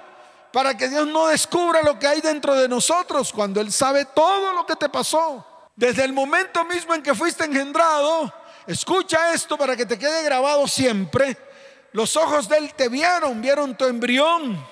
para 0.55 0.75
que 0.75 0.89
Dios 0.89 1.07
no 1.07 1.27
descubra 1.27 1.83
lo 1.83 1.99
que 1.99 2.07
hay 2.07 2.23
dentro 2.23 2.55
de 2.55 2.67
nosotros 2.67 3.31
cuando 3.31 3.61
Él 3.61 3.71
sabe 3.71 4.07
todo 4.07 4.55
lo 4.55 4.65
que 4.65 4.75
te 4.75 4.89
pasó. 4.89 5.47
Desde 5.77 6.03
el 6.03 6.15
momento 6.15 6.65
mismo 6.65 6.95
en 6.95 7.03
que 7.03 7.15
fuiste 7.15 7.45
engendrado, 7.45 8.33
escucha 8.67 9.35
esto 9.35 9.59
para 9.59 9.77
que 9.77 9.85
te 9.85 9.99
quede 9.99 10.23
grabado 10.23 10.67
siempre. 10.67 11.37
Los 11.93 12.17
ojos 12.17 12.49
de 12.49 12.57
Él 12.57 12.73
te 12.73 12.89
vieron, 12.89 13.43
vieron 13.43 13.77
tu 13.77 13.85
embrión 13.85 14.67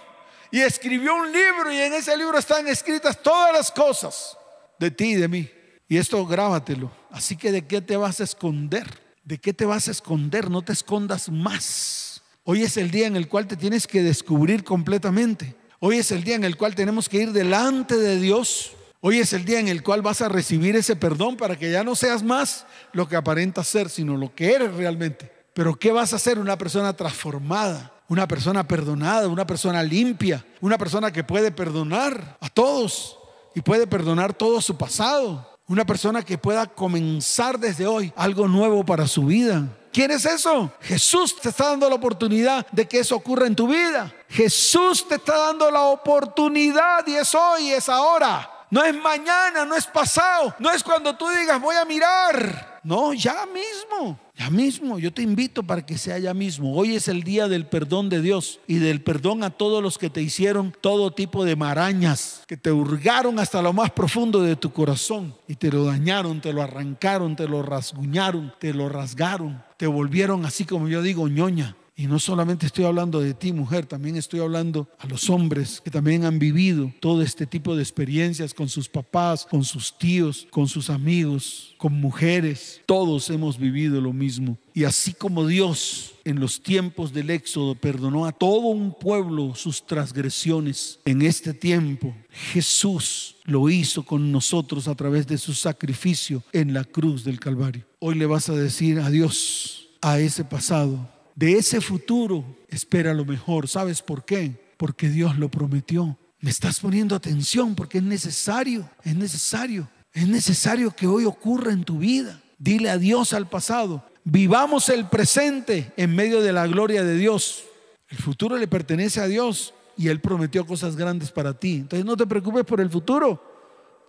y 0.51 0.63
escribió 0.63 1.17
un 1.17 1.31
libro 1.31 1.71
y 1.71 1.83
en 1.83 1.93
ese 1.93 2.17
libro 2.17 2.39
están 2.39 2.67
escritas 2.67 3.19
todas 3.19 3.53
las 3.53 3.71
cosas 3.71 4.39
de 4.79 4.91
ti 4.91 5.11
y 5.11 5.17
de 5.17 5.29
mí. 5.29 5.62
Y 5.89 5.99
esto 5.99 6.25
grábatelo. 6.27 6.91
Así 7.11 7.37
que 7.37 7.53
de 7.53 7.67
qué 7.67 7.81
te 7.81 7.97
vas 7.97 8.21
a 8.21 8.25
esconder? 8.25 9.01
¿De 9.25 9.39
qué 9.39 9.53
te 9.53 9.67
vas 9.67 9.89
a 9.89 9.91
esconder? 9.91 10.51
No 10.51 10.63
te 10.63 10.73
escondas 10.73 11.29
más. 11.29 12.23
Hoy 12.45 12.63
es 12.63 12.77
el 12.77 12.91
día 12.91 13.07
en 13.07 13.17
el 13.17 13.29
cual 13.29 13.47
te 13.47 13.57
tienes 13.57 13.87
que 13.87 14.03
descubrir 14.03 14.65
completamente. 14.65 15.55
Hoy 15.79 15.99
es 15.99 16.11
el 16.11 16.25
día 16.25 16.35
en 16.35 16.45
el 16.45 16.57
cual 16.57 16.75
tenemos 16.75 17.09
que 17.09 17.19
ir 17.19 17.33
delante 17.33 17.97
de 17.97 18.19
Dios. 18.19 18.73
Hoy 19.01 19.19
es 19.19 19.33
el 19.33 19.45
día 19.45 19.61
en 19.61 19.69
el 19.69 19.83
cual 19.83 20.03
vas 20.03 20.23
a 20.23 20.29
recibir 20.29 20.77
ese 20.77 20.97
perdón 20.97 21.37
para 21.37 21.57
que 21.57 21.71
ya 21.71 21.83
no 21.83 21.95
seas 21.95 22.23
más 22.23 22.67
lo 22.93 23.09
que 23.09 23.17
aparentas 23.17 23.67
ser, 23.67 23.89
sino 23.89 24.17
lo 24.17 24.35
que 24.35 24.53
eres 24.53 24.75
realmente. 24.75 25.31
Pero 25.55 25.77
¿qué 25.77 25.93
vas 25.93 26.13
a 26.15 26.19
ser? 26.19 26.39
Una 26.39 26.57
persona 26.57 26.93
transformada, 26.93 27.93
una 28.09 28.27
persona 28.27 28.67
perdonada, 28.67 29.29
una 29.29 29.47
persona 29.47 29.83
limpia, 29.83 30.45
una 30.61 30.79
persona 30.79 31.13
que 31.13 31.25
puede 31.25 31.51
perdonar 31.51 32.39
a 32.41 32.49
todos 32.49 33.19
y 33.55 33.61
puede 33.61 33.87
perdonar 33.87 34.35
todo 34.35 34.61
su 34.61 34.77
pasado. 34.77 35.52
Una 35.67 35.85
persona 35.85 36.23
que 36.23 36.39
pueda 36.39 36.67
comenzar 36.67 37.59
desde 37.59 37.87
hoy 37.87 38.13
algo 38.17 38.49
nuevo 38.49 38.85
para 38.85 39.07
su 39.07 39.27
vida. 39.27 39.69
¿Quieres 39.93 40.25
eso? 40.25 40.73
Jesús 40.81 41.37
te 41.37 41.51
está 41.51 41.69
dando 41.69 41.89
la 41.89 41.95
oportunidad 41.97 42.67
de 42.73 42.89
que 42.89 42.99
eso 42.99 43.15
ocurra 43.15 43.47
en 43.47 43.55
tu 43.55 43.69
vida. 43.69 44.13
Jesús 44.29 45.07
te 45.07 45.17
está 45.17 45.37
dando 45.37 45.71
la 45.71 45.83
oportunidad 45.83 47.07
y 47.07 47.15
es 47.15 47.35
hoy, 47.35 47.71
es 47.71 47.89
ahora. 47.89 48.52
No 48.73 48.83
es 48.83 48.95
mañana, 48.97 49.67
no 49.67 49.77
es 49.77 49.87
pasado, 49.87 50.55
no 50.59 50.71
es 50.71 50.83
cuando 50.83 51.15
tú 51.15 51.29
digas 51.29 51.61
voy 51.61 51.77
a 51.77 51.85
mirar. 51.85 52.81
No, 52.83 53.13
ya 53.13 53.45
mismo, 53.45 54.19
ya 54.35 54.49
mismo. 54.49 54.99
Yo 54.99 55.13
te 55.13 55.21
invito 55.21 55.63
para 55.63 55.85
que 55.85 55.99
sea 55.99 56.19
ya 56.19 56.33
mismo. 56.33 56.75
Hoy 56.75 56.97
es 56.97 57.07
el 57.07 57.23
día 57.23 57.49
del 57.49 57.67
perdón 57.67 58.09
de 58.09 58.23
Dios 58.23 58.61
y 58.67 58.77
del 58.77 59.03
perdón 59.03 59.45
a 59.45 59.51
todos 59.51 59.83
los 59.83 59.99
que 59.99 60.09
te 60.09 60.23
hicieron 60.23 60.75
todo 60.81 61.13
tipo 61.13 61.45
de 61.45 61.55
marañas, 61.55 62.45
que 62.47 62.57
te 62.57 62.73
hurgaron 62.73 63.39
hasta 63.39 63.61
lo 63.61 63.75
más 63.75 63.91
profundo 63.91 64.41
de 64.41 64.57
tu 64.57 64.73
corazón 64.73 65.35
y 65.47 65.57
te 65.57 65.71
lo 65.71 65.85
dañaron, 65.85 66.41
te 66.41 66.55
lo 66.55 66.63
arrancaron, 66.63 67.37
te 67.37 67.47
lo 67.47 67.63
rasguñaron, 67.63 68.55
te 68.59 68.73
lo 68.73 68.89
rasgaron, 68.89 69.63
te 69.77 69.87
volvieron 69.87 70.47
así 70.47 70.65
como 70.65 70.89
yo 70.89 71.03
digo, 71.03 71.29
ñoña. 71.29 71.77
Y 71.95 72.07
no 72.07 72.19
solamente 72.19 72.65
estoy 72.65 72.87
hablando 72.87 73.21
de 73.21 73.35
ti, 73.35 73.53
mujer, 73.53 73.85
también 73.85 74.17
estoy 74.17 74.41
hablando 74.41 74.89
a 74.99 75.07
los 75.07 75.29
hombres 75.29 75.83
que 75.85 75.91
también 75.91 76.25
han 76.25 76.39
vivido 76.39 76.91
todo 77.01 77.21
este 77.21 77.47
tipo 77.47 77.77
de 77.77 77.83
experiencias 77.83 78.55
con 78.55 78.71
sus 78.71 78.89
papás, 78.89 79.45
con 79.45 79.63
sus 79.63 79.99
tíos, 79.99 80.47
con 80.51 80.69
sus 80.69 80.89
amigos, 80.89 81.75
con 81.77 81.93
mujeres. 81.93 82.81
Todos 82.87 83.29
hemos 83.29 83.59
vivido 83.59 84.01
lo 84.01 84.15
mismo. 84.15 84.57
Y 84.73 84.85
así 84.85 85.13
como 85.13 85.47
Dios 85.47 86.15
en 86.25 86.41
los 86.41 86.63
tiempos 86.63 87.13
del 87.13 87.29
Éxodo 87.29 87.75
perdonó 87.75 88.25
a 88.25 88.33
todo 88.33 88.69
un 88.69 88.95
pueblo 88.99 89.55
sus 89.55 89.85
transgresiones, 89.87 90.99
en 91.05 91.21
este 91.21 91.53
tiempo 91.53 92.15
Jesús 92.31 93.37
lo 93.45 93.69
hizo 93.69 94.03
con 94.05 94.33
nosotros 94.33 94.89
a 94.89 94.95
través 94.95 95.27
de 95.27 95.37
su 95.37 95.53
sacrificio 95.53 96.43
en 96.53 96.73
la 96.73 96.85
cruz 96.85 97.23
del 97.23 97.39
Calvario. 97.39 97.85
Hoy 97.99 98.15
le 98.15 98.25
vas 98.25 98.49
a 98.49 98.55
decir 98.55 98.99
adiós 98.99 99.89
a 100.01 100.19
ese 100.19 100.45
pasado 100.45 101.12
de 101.35 101.55
ese 101.55 101.81
futuro 101.81 102.45
espera 102.69 103.15
lo 103.15 103.25
mejor. 103.25 103.69
¿Sabes 103.69 104.03
por 104.03 104.25
qué? 104.25 104.53
Porque 104.77 105.09
Dios 105.09 105.39
lo 105.39 105.51
prometió. 105.51 106.19
Me 106.41 106.51
estás 106.51 106.81
poniendo 106.81 107.15
atención 107.15 107.75
porque 107.75 107.99
es 107.99 108.05
necesario, 108.05 108.89
es 109.05 109.15
necesario, 109.15 109.89
es 110.13 110.27
necesario 110.27 110.91
que 110.95 111.07
hoy 111.07 111.25
ocurra 111.25 111.73
en 111.73 111.85
tu 111.85 111.99
vida. 111.99 112.43
Dile 112.59 112.91
adiós 112.91 113.33
al 113.33 113.49
pasado. 113.49 114.05
Vivamos 114.25 114.89
el 114.89 115.07
presente 115.07 115.93
en 115.97 116.15
medio 116.15 116.41
de 116.41 116.53
la 116.53 116.67
gloria 116.67 117.03
de 117.05 117.17
Dios. 117.17 117.65
El 118.09 118.19
futuro 118.19 118.57
le 118.57 118.69
pertenece 118.69 119.21
a 119.21 119.27
Dios 119.27 119.73
y 119.97 120.09
Él 120.09 120.21
prometió 120.21 120.67
cosas 120.67 120.97
grandes 120.97 121.31
para 121.31 121.55
ti. 121.55 121.77
Entonces 121.77 122.05
no 122.05 122.17
te 122.17 122.27
preocupes 122.27 122.65
por 122.65 122.81
el 122.81 122.91
futuro. 122.91 123.43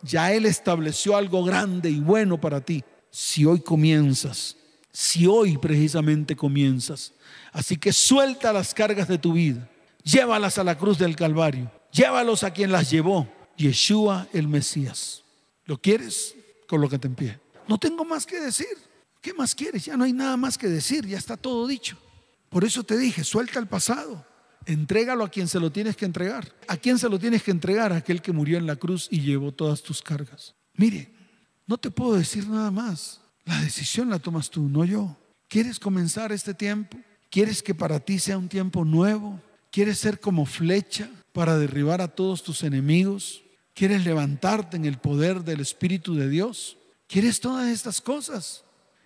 Ya 0.02 0.34
Él 0.34 0.46
estableció 0.46 1.16
algo 1.16 1.44
grande 1.44 1.90
y 1.90 2.00
bueno 2.00 2.40
para 2.40 2.62
ti. 2.62 2.84
Si 3.10 3.46
hoy 3.46 3.62
comienzas 3.62 4.58
si 4.94 5.26
hoy 5.26 5.58
precisamente 5.58 6.36
comienzas. 6.36 7.14
Así 7.52 7.76
que 7.76 7.92
suelta 7.92 8.54
las 8.54 8.74
cargas 8.74 9.08
de 9.08 9.18
tu 9.18 9.34
vida, 9.34 9.70
llévalas 10.04 10.58
a 10.60 10.64
la 10.64 10.78
cruz 10.78 10.98
del 10.98 11.16
Calvario, 11.16 11.70
llévalos 11.92 12.44
a 12.44 12.52
quien 12.52 12.72
las 12.72 12.90
llevó, 12.90 13.28
Yeshua 13.58 14.28
el 14.32 14.48
Mesías. 14.48 15.24
¿Lo 15.66 15.78
quieres? 15.78 16.36
Colócate 16.68 17.08
en 17.08 17.16
pie. 17.16 17.40
No 17.68 17.78
tengo 17.78 18.06
más 18.06 18.26
que 18.26 18.40
decir. 18.40 18.78
¿Qué 19.22 19.34
más 19.34 19.56
quieres? 19.56 19.86
Ya 19.86 19.96
no 19.96 20.04
hay 20.04 20.14
nada 20.14 20.36
más 20.36 20.58
que 20.58 20.68
decir, 20.68 21.08
ya 21.08 21.18
está 21.18 21.38
todo 21.38 21.66
dicho. 21.66 21.98
Por 22.50 22.66
eso 22.66 22.84
te 22.84 22.98
dije, 22.98 23.24
suelta 23.24 23.58
el 23.58 23.68
pasado, 23.68 24.26
entrégalo 24.66 25.24
a 25.24 25.30
quien 25.30 25.48
se 25.48 25.60
lo 25.60 25.72
tienes 25.72 25.96
que 25.96 26.06
entregar. 26.06 26.54
¿A 26.68 26.78
quién 26.78 27.00
se 27.00 27.08
lo 27.08 27.18
tienes 27.18 27.42
que 27.42 27.52
entregar? 27.52 27.94
A 27.94 27.98
aquel 27.98 28.22
que 28.22 28.34
murió 28.34 28.58
en 28.58 28.68
la 28.68 28.76
cruz 28.76 29.08
y 29.10 29.22
llevó 29.22 29.54
todas 29.54 29.82
tus 29.82 30.02
cargas. 30.02 30.56
Mire, 30.76 31.12
no 31.66 31.78
te 31.78 31.90
puedo 31.90 32.14
decir 32.16 32.48
nada 32.48 32.70
más. 32.70 33.22
La 33.46 33.60
decisión 33.62 34.10
la 34.10 34.20
tomas 34.20 34.50
tú, 34.50 34.70
no 34.70 34.86
yo. 34.86 35.18
¿Quieres 35.48 35.80
comenzar 35.80 36.32
este 36.32 36.54
tiempo? 36.54 36.98
¿Quieres 37.30 37.62
que 37.62 37.76
para 37.76 38.00
ti 38.00 38.20
sea 38.20 38.38
un 38.38 38.48
tiempo 38.48 38.86
nuevo? 38.86 39.40
¿Quieres 39.72 39.98
ser 39.98 40.20
como 40.20 40.46
flecha 40.46 41.10
para 41.32 41.58
derribar 41.58 42.02
a 42.02 42.08
todos 42.08 42.44
tus 42.44 42.64
enemigos? 42.64 43.44
¿Quieres 43.74 44.06
levantarte 44.06 44.78
en 44.78 44.86
el 44.86 44.98
poder 44.98 45.44
del 45.44 45.60
Espíritu 45.60 46.16
de 46.16 46.30
Dios? 46.30 46.78
¿Quieres 47.08 47.40
todas 47.40 47.68
estas 47.70 48.00
cosas? 48.02 48.64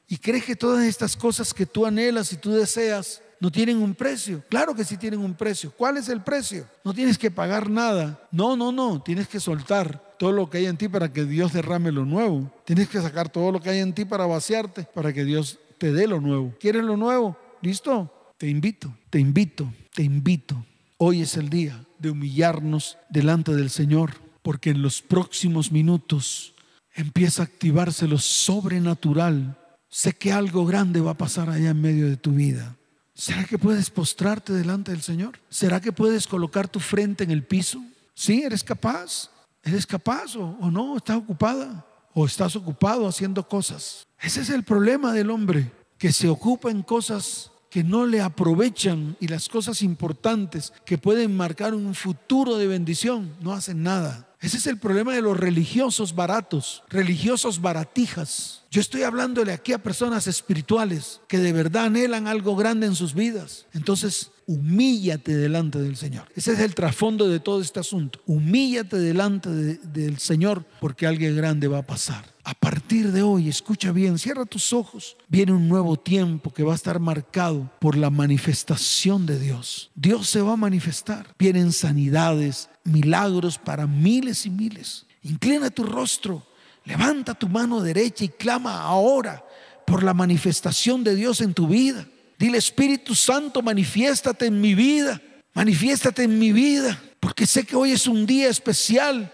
¿Y 0.07 0.17
crees 0.17 0.45
que 0.45 0.55
todas 0.55 0.85
estas 0.85 1.15
cosas 1.15 1.53
que 1.53 1.65
tú 1.65 1.85
anhelas 1.85 2.31
y 2.31 2.37
tú 2.37 2.51
deseas 2.51 3.21
no 3.39 3.51
tienen 3.51 3.77
un 3.77 3.93
precio? 3.93 4.43
Claro 4.49 4.73
que 4.75 4.85
sí 4.85 4.97
tienen 4.97 5.19
un 5.19 5.33
precio. 5.33 5.71
¿Cuál 5.75 5.97
es 5.97 6.07
el 6.09 6.21
precio? 6.21 6.65
No 6.83 6.93
tienes 6.93 7.17
que 7.17 7.31
pagar 7.31 7.69
nada. 7.69 8.25
No, 8.31 8.55
no, 8.55 8.71
no. 8.71 9.01
Tienes 9.01 9.27
que 9.27 9.39
soltar 9.39 10.06
todo 10.17 10.31
lo 10.31 10.49
que 10.49 10.59
hay 10.59 10.65
en 10.65 10.77
ti 10.77 10.87
para 10.87 11.11
que 11.11 11.25
Dios 11.25 11.53
derrame 11.53 11.91
lo 11.91 12.05
nuevo. 12.05 12.51
Tienes 12.65 12.89
que 12.89 13.01
sacar 13.01 13.29
todo 13.29 13.51
lo 13.51 13.61
que 13.61 13.69
hay 13.69 13.79
en 13.79 13.93
ti 13.93 14.05
para 14.05 14.25
vaciarte, 14.25 14.83
para 14.93 15.13
que 15.13 15.23
Dios 15.23 15.59
te 15.77 15.91
dé 15.91 16.07
lo 16.07 16.19
nuevo. 16.19 16.53
¿Quieres 16.59 16.83
lo 16.83 16.97
nuevo? 16.97 17.37
¿Listo? 17.61 18.11
Te 18.37 18.47
invito, 18.47 18.93
te 19.09 19.19
invito, 19.19 19.71
te 19.93 20.03
invito. 20.03 20.65
Hoy 20.97 21.21
es 21.21 21.37
el 21.37 21.49
día 21.49 21.83
de 21.99 22.09
humillarnos 22.09 22.97
delante 23.09 23.53
del 23.53 23.69
Señor, 23.69 24.15
porque 24.41 24.71
en 24.71 24.81
los 24.81 25.01
próximos 25.01 25.71
minutos 25.71 26.53
empieza 26.95 27.43
a 27.43 27.45
activarse 27.45 28.07
lo 28.07 28.17
sobrenatural. 28.17 29.57
Sé 29.89 30.13
que 30.13 30.31
algo 30.31 30.65
grande 30.65 31.01
va 31.01 31.11
a 31.11 31.17
pasar 31.17 31.49
allá 31.49 31.69
en 31.69 31.81
medio 31.81 32.07
de 32.09 32.17
tu 32.17 32.31
vida. 32.31 32.75
¿Será 33.13 33.45
que 33.45 33.57
puedes 33.57 33.89
postrarte 33.89 34.53
delante 34.53 34.91
del 34.91 35.01
Señor? 35.01 35.39
¿Será 35.49 35.81
que 35.81 35.91
puedes 35.91 36.27
colocar 36.27 36.67
tu 36.67 36.79
frente 36.79 37.23
en 37.23 37.31
el 37.31 37.43
piso? 37.43 37.83
¿Sí? 38.13 38.43
¿Eres 38.43 38.63
capaz? 38.63 39.31
¿Eres 39.67 39.85
capaz 39.85 40.37
o, 40.37 40.71
no? 40.71 40.95
¿Estás 40.95 41.17
ocupada? 41.17 41.85
¿O 42.13 42.25
estás 42.25 42.55
ocupado 42.55 43.05
haciendo 43.05 43.45
cosas? 43.45 44.07
Ese 44.21 44.39
es 44.39 44.49
el 44.49 44.63
problema 44.63 45.11
del 45.11 45.29
hombre, 45.29 45.69
que 45.97 46.13
se 46.13 46.29
ocupa 46.29 46.71
en 46.71 46.83
cosas 46.83 47.51
que 47.69 47.83
no 47.83 48.05
le 48.05 48.21
aprovechan 48.21 49.17
y 49.19 49.27
las 49.27 49.49
cosas 49.49 49.81
importantes 49.81 50.71
que 50.85 50.97
pueden 50.97 51.35
marcar 51.35 51.75
un 51.75 51.93
futuro 51.93 52.55
de 52.57 52.65
bendición, 52.65 53.35
no 53.41 53.51
hacen 53.51 53.83
nada. 53.83 54.29
Ese 54.39 54.55
es 54.55 54.67
el 54.67 54.77
problema 54.77 55.13
de 55.13 55.21
los 55.21 55.35
religiosos 55.35 56.15
baratos, 56.15 56.83
religiosos 56.87 57.59
baratijas. 57.59 58.63
Yo 58.71 58.79
estoy 58.79 59.03
hablándole 59.03 59.51
aquí 59.51 59.73
a 59.73 59.83
personas 59.83 60.27
espirituales 60.27 61.19
que 61.27 61.39
de 61.39 61.51
verdad 61.51 61.85
anhelan 61.85 62.27
algo 62.27 62.55
grande 62.55 62.87
en 62.87 62.95
sus 62.95 63.13
vidas. 63.13 63.65
Entonces, 63.73 64.31
humíllate 64.47 65.35
delante 65.35 65.77
del 65.77 65.97
Señor. 65.97 66.27
Ese 66.33 66.53
es 66.53 66.59
el 66.59 66.73
trasfondo 66.73 67.27
de 67.27 67.39
todo 67.39 67.61
este 67.61 67.81
asunto. 67.81 68.19
Humíllate 68.25 68.97
delante 68.97 69.49
del 69.49 70.17
Señor 70.17 70.65
porque 70.79 71.05
algo 71.05 71.25
grande 71.35 71.67
va 71.67 71.79
a 71.79 71.85
pasar. 71.85 72.25
A 72.45 72.53
partir 72.53 73.11
de 73.11 73.23
hoy, 73.23 73.49
escucha 73.49 73.91
bien, 73.91 74.17
cierra 74.17 74.45
tus 74.45 74.71
ojos. 74.71 75.17
Viene 75.27 75.51
un 75.51 75.67
nuevo 75.67 75.97
tiempo 75.97 76.53
que 76.53 76.63
va 76.63 76.71
a 76.71 76.77
estar 76.77 76.97
marcado 76.99 77.69
por 77.79 77.97
la 77.97 78.09
manifestación 78.09 79.25
de 79.25 79.37
Dios. 79.37 79.91
Dios 79.95 80.29
se 80.29 80.41
va 80.41 80.53
a 80.53 80.57
manifestar. 80.57 81.27
Vienen 81.37 81.73
sanidades, 81.73 82.69
milagros 82.85 83.57
para 83.57 83.85
miles 83.85 84.45
y 84.45 84.49
miles. 84.49 85.05
Inclina 85.23 85.69
tu 85.69 85.83
rostro, 85.83 86.47
levanta 86.85 87.33
tu 87.33 87.49
mano 87.49 87.81
derecha 87.81 88.23
y 88.23 88.29
clama 88.29 88.81
ahora 88.81 89.43
por 89.85 90.03
la 90.03 90.13
manifestación 90.13 91.03
de 91.03 91.15
Dios 91.15 91.41
en 91.41 91.53
tu 91.53 91.67
vida. 91.67 92.07
Dile, 92.37 92.59
Espíritu 92.59 93.15
Santo, 93.15 93.61
manifiéstate 93.61 94.45
en 94.45 94.61
mi 94.61 94.75
vida, 94.75 95.19
manifiéstate 95.53 96.23
en 96.23 96.37
mi 96.37 96.51
vida, 96.51 97.01
porque 97.19 97.47
sé 97.47 97.65
que 97.65 97.75
hoy 97.75 97.93
es 97.93 98.05
un 98.05 98.27
día 98.27 98.47
especial, 98.47 99.33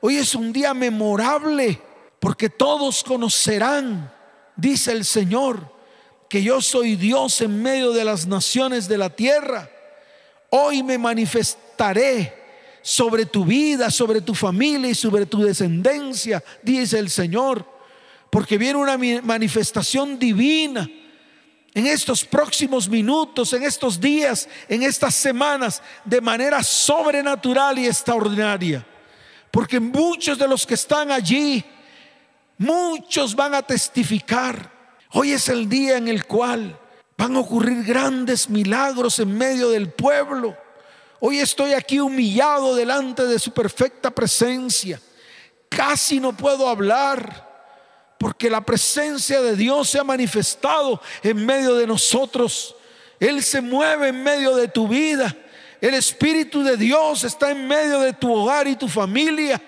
hoy 0.00 0.16
es 0.18 0.34
un 0.34 0.52
día 0.52 0.74
memorable, 0.74 1.80
porque 2.20 2.50
todos 2.50 3.02
conocerán, 3.02 4.12
dice 4.54 4.92
el 4.92 5.06
Señor, 5.06 5.72
que 6.28 6.42
yo 6.42 6.60
soy 6.60 6.96
Dios 6.96 7.40
en 7.40 7.62
medio 7.62 7.92
de 7.92 8.04
las 8.04 8.26
naciones 8.26 8.86
de 8.86 8.98
la 8.98 9.10
tierra. 9.10 9.70
Hoy 10.50 10.82
me 10.82 10.98
manifestaré 10.98 12.34
sobre 12.82 13.24
tu 13.24 13.46
vida, 13.46 13.90
sobre 13.90 14.20
tu 14.20 14.34
familia 14.34 14.90
y 14.90 14.94
sobre 14.94 15.24
tu 15.24 15.42
descendencia, 15.42 16.44
dice 16.62 16.98
el 16.98 17.08
Señor, 17.08 17.66
porque 18.28 18.58
viene 18.58 18.78
una 18.78 18.98
manifestación 19.22 20.18
divina 20.18 20.88
en 21.74 21.86
estos 21.86 22.24
próximos 22.24 22.88
minutos, 22.88 23.52
en 23.52 23.62
estos 23.62 23.98
días, 23.98 24.48
en 24.68 24.82
estas 24.82 25.14
semanas, 25.14 25.82
de 26.04 26.20
manera 26.20 26.62
sobrenatural 26.62 27.78
y 27.78 27.86
extraordinaria. 27.86 28.86
Porque 29.50 29.80
muchos 29.80 30.38
de 30.38 30.48
los 30.48 30.66
que 30.66 30.74
están 30.74 31.10
allí, 31.10 31.64
muchos 32.58 33.34
van 33.34 33.54
a 33.54 33.62
testificar. 33.62 34.70
Hoy 35.12 35.32
es 35.32 35.48
el 35.48 35.68
día 35.68 35.96
en 35.96 36.08
el 36.08 36.26
cual 36.26 36.78
van 37.16 37.36
a 37.36 37.40
ocurrir 37.40 37.84
grandes 37.84 38.50
milagros 38.50 39.18
en 39.18 39.36
medio 39.36 39.70
del 39.70 39.90
pueblo. 39.90 40.56
Hoy 41.20 41.38
estoy 41.38 41.72
aquí 41.72 42.00
humillado 42.00 42.74
delante 42.74 43.24
de 43.26 43.38
su 43.38 43.52
perfecta 43.52 44.10
presencia. 44.10 45.00
Casi 45.68 46.20
no 46.20 46.36
puedo 46.36 46.68
hablar 46.68 47.51
porque 48.22 48.48
la 48.48 48.60
presencia 48.60 49.42
de 49.42 49.56
Dios 49.56 49.90
se 49.90 49.98
ha 49.98 50.04
manifestado 50.04 51.02
en 51.22 51.44
medio 51.44 51.74
de 51.74 51.86
nosotros. 51.86 52.74
Él 53.20 53.42
se 53.42 53.60
mueve 53.60 54.08
en 54.08 54.22
medio 54.22 54.56
de 54.56 54.68
tu 54.68 54.88
vida. 54.88 55.36
El 55.80 55.94
Espíritu 55.94 56.62
de 56.62 56.76
Dios 56.76 57.24
está 57.24 57.50
en 57.50 57.66
medio 57.66 57.98
de 58.00 58.12
tu 58.12 58.32
hogar 58.32 58.68
y 58.68 58.76
tu 58.76 58.88
familia. 58.88 59.60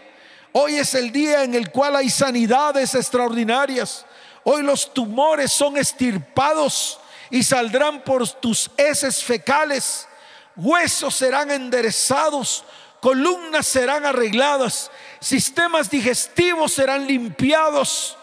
Hoy 0.53 0.77
es 0.77 0.95
el 0.95 1.11
día 1.11 1.43
en 1.43 1.55
el 1.55 1.71
cual 1.71 1.97
hay 1.97 2.09
sanidades 2.09 2.95
extraordinarias. 2.95 4.07
Hoy 4.45 4.63
los 4.63 4.95
tumores 4.95 5.53
son 5.53 5.77
estirpados 5.77 7.01
y 7.31 7.43
saldrán 7.43 8.03
por 8.05 8.27
tus 8.29 8.71
heces 8.79 9.23
fecales 9.23 10.07
huesos 10.57 11.15
serán 11.15 11.51
enderezados, 11.51 12.65
columnas 13.01 13.67
serán 13.67 14.07
arregladas, 14.07 14.91
sistemas 15.21 15.91
digestivos 15.91 16.73
serán 16.73 17.07
limpiados, 17.07 18.17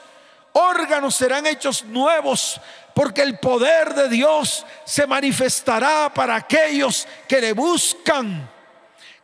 órganos 0.54 1.16
serán 1.16 1.46
hechos 1.46 1.84
nuevos, 1.86 2.60
porque 2.94 3.22
el 3.22 3.40
poder 3.40 3.94
de 3.94 4.10
Dios 4.10 4.66
se 4.86 5.08
manifestará 5.08 6.12
para 6.14 6.36
aquellos 6.36 7.08
que 7.28 7.40
le 7.42 7.54
buscan. 7.54 8.50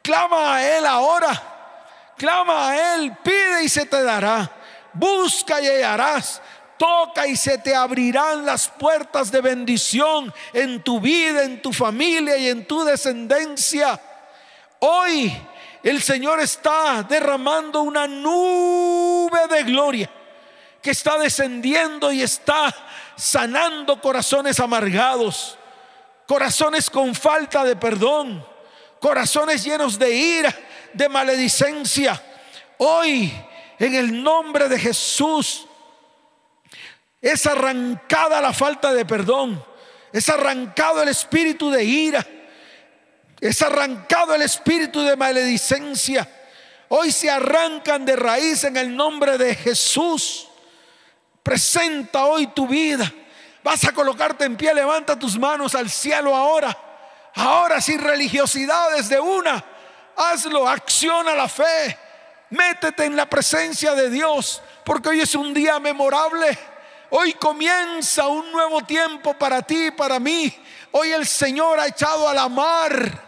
Clama 0.02 0.56
a 0.56 0.78
Él 0.78 0.86
ahora, 0.86 2.14
clama 2.18 2.70
a 2.70 2.96
Él, 2.96 3.16
pide 3.24 3.64
y 3.64 3.70
se 3.70 3.86
te 3.86 4.02
dará, 4.04 4.50
busca 4.94 5.62
y 5.62 5.68
hallarás 5.68 6.42
toca 6.78 7.26
y 7.26 7.36
se 7.36 7.58
te 7.58 7.76
abrirán 7.76 8.46
las 8.46 8.70
puertas 8.70 9.32
de 9.32 9.42
bendición 9.42 10.32
en 10.54 10.84
tu 10.84 11.00
vida, 11.02 11.44
en 11.44 11.60
tu 11.60 11.74
familia 11.74 12.38
y 12.38 12.50
en 12.50 12.66
tu 12.66 12.84
descendencia. 12.84 14.00
Hoy 14.80 15.36
el 15.82 16.02
Señor 16.04 16.40
está 16.40 17.02
derramando 17.02 17.82
una 17.82 18.08
nube 18.08 19.48
de 19.50 19.64
gloria 19.64 20.10
que 20.88 20.92
está 20.92 21.18
descendiendo 21.18 22.14
y 22.14 22.22
está 22.22 22.74
sanando 23.18 24.00
corazones 24.00 24.58
amargados, 24.62 25.58
corazones 26.26 26.90
con 26.90 27.14
falta 27.14 27.66
de 27.66 27.76
perdón, 27.76 28.42
corazones 29.02 29.66
llenos 29.66 30.00
de 30.00 30.10
ira, 30.16 30.56
de 30.94 31.10
maledicencia. 31.10 32.24
Hoy, 32.78 33.34
en 33.78 33.96
el 33.96 34.24
nombre 34.24 34.70
de 34.70 34.80
Jesús, 34.80 35.68
es 37.22 37.46
arrancada 37.46 38.40
la 38.40 38.54
falta 38.54 38.94
de 38.94 39.04
perdón. 39.04 39.62
Es 40.14 40.30
arrancado 40.30 41.04
el 41.04 41.10
espíritu 41.10 41.70
de 41.70 41.84
ira. 41.84 42.26
Es 43.42 43.62
arrancado 43.62 44.34
el 44.36 44.42
espíritu 44.42 45.02
de 45.02 45.18
maledicencia. 45.18 46.26
Hoy 46.88 47.12
se 47.12 47.30
arrancan 47.30 48.06
de 48.06 48.16
raíz 48.16 48.64
en 48.64 48.78
el 48.78 48.96
nombre 48.96 49.38
de 49.38 49.54
Jesús. 49.54 50.47
Presenta 51.48 52.26
hoy 52.26 52.48
tu 52.48 52.68
vida. 52.68 53.10
Vas 53.64 53.86
a 53.86 53.94
colocarte 53.94 54.44
en 54.44 54.58
pie, 54.58 54.74
levanta 54.74 55.18
tus 55.18 55.40
manos 55.40 55.76
al 55.76 55.90
cielo 55.90 56.36
ahora. 56.36 56.78
Ahora 57.36 57.80
sin 57.80 58.02
religiosidades 58.02 59.08
de 59.08 59.18
una. 59.18 59.64
Hazlo, 60.18 60.68
acciona 60.68 61.34
la 61.36 61.48
fe. 61.48 61.98
Métete 62.50 63.06
en 63.06 63.16
la 63.16 63.30
presencia 63.30 63.96
de 63.96 64.10
Dios, 64.10 64.62
porque 64.84 65.08
hoy 65.08 65.22
es 65.22 65.36
un 65.36 65.54
día 65.54 65.80
memorable. 65.80 66.60
Hoy 67.12 67.32
comienza 67.32 68.28
un 68.28 68.52
nuevo 68.52 68.82
tiempo 68.82 69.34
para 69.34 69.62
ti 69.62 69.86
y 69.86 69.92
para 69.92 70.20
mí. 70.20 70.54
Hoy 70.92 71.14
el 71.14 71.26
Señor 71.26 71.80
ha 71.80 71.88
echado 71.88 72.28
a 72.28 72.34
la 72.34 72.50
mar 72.50 73.24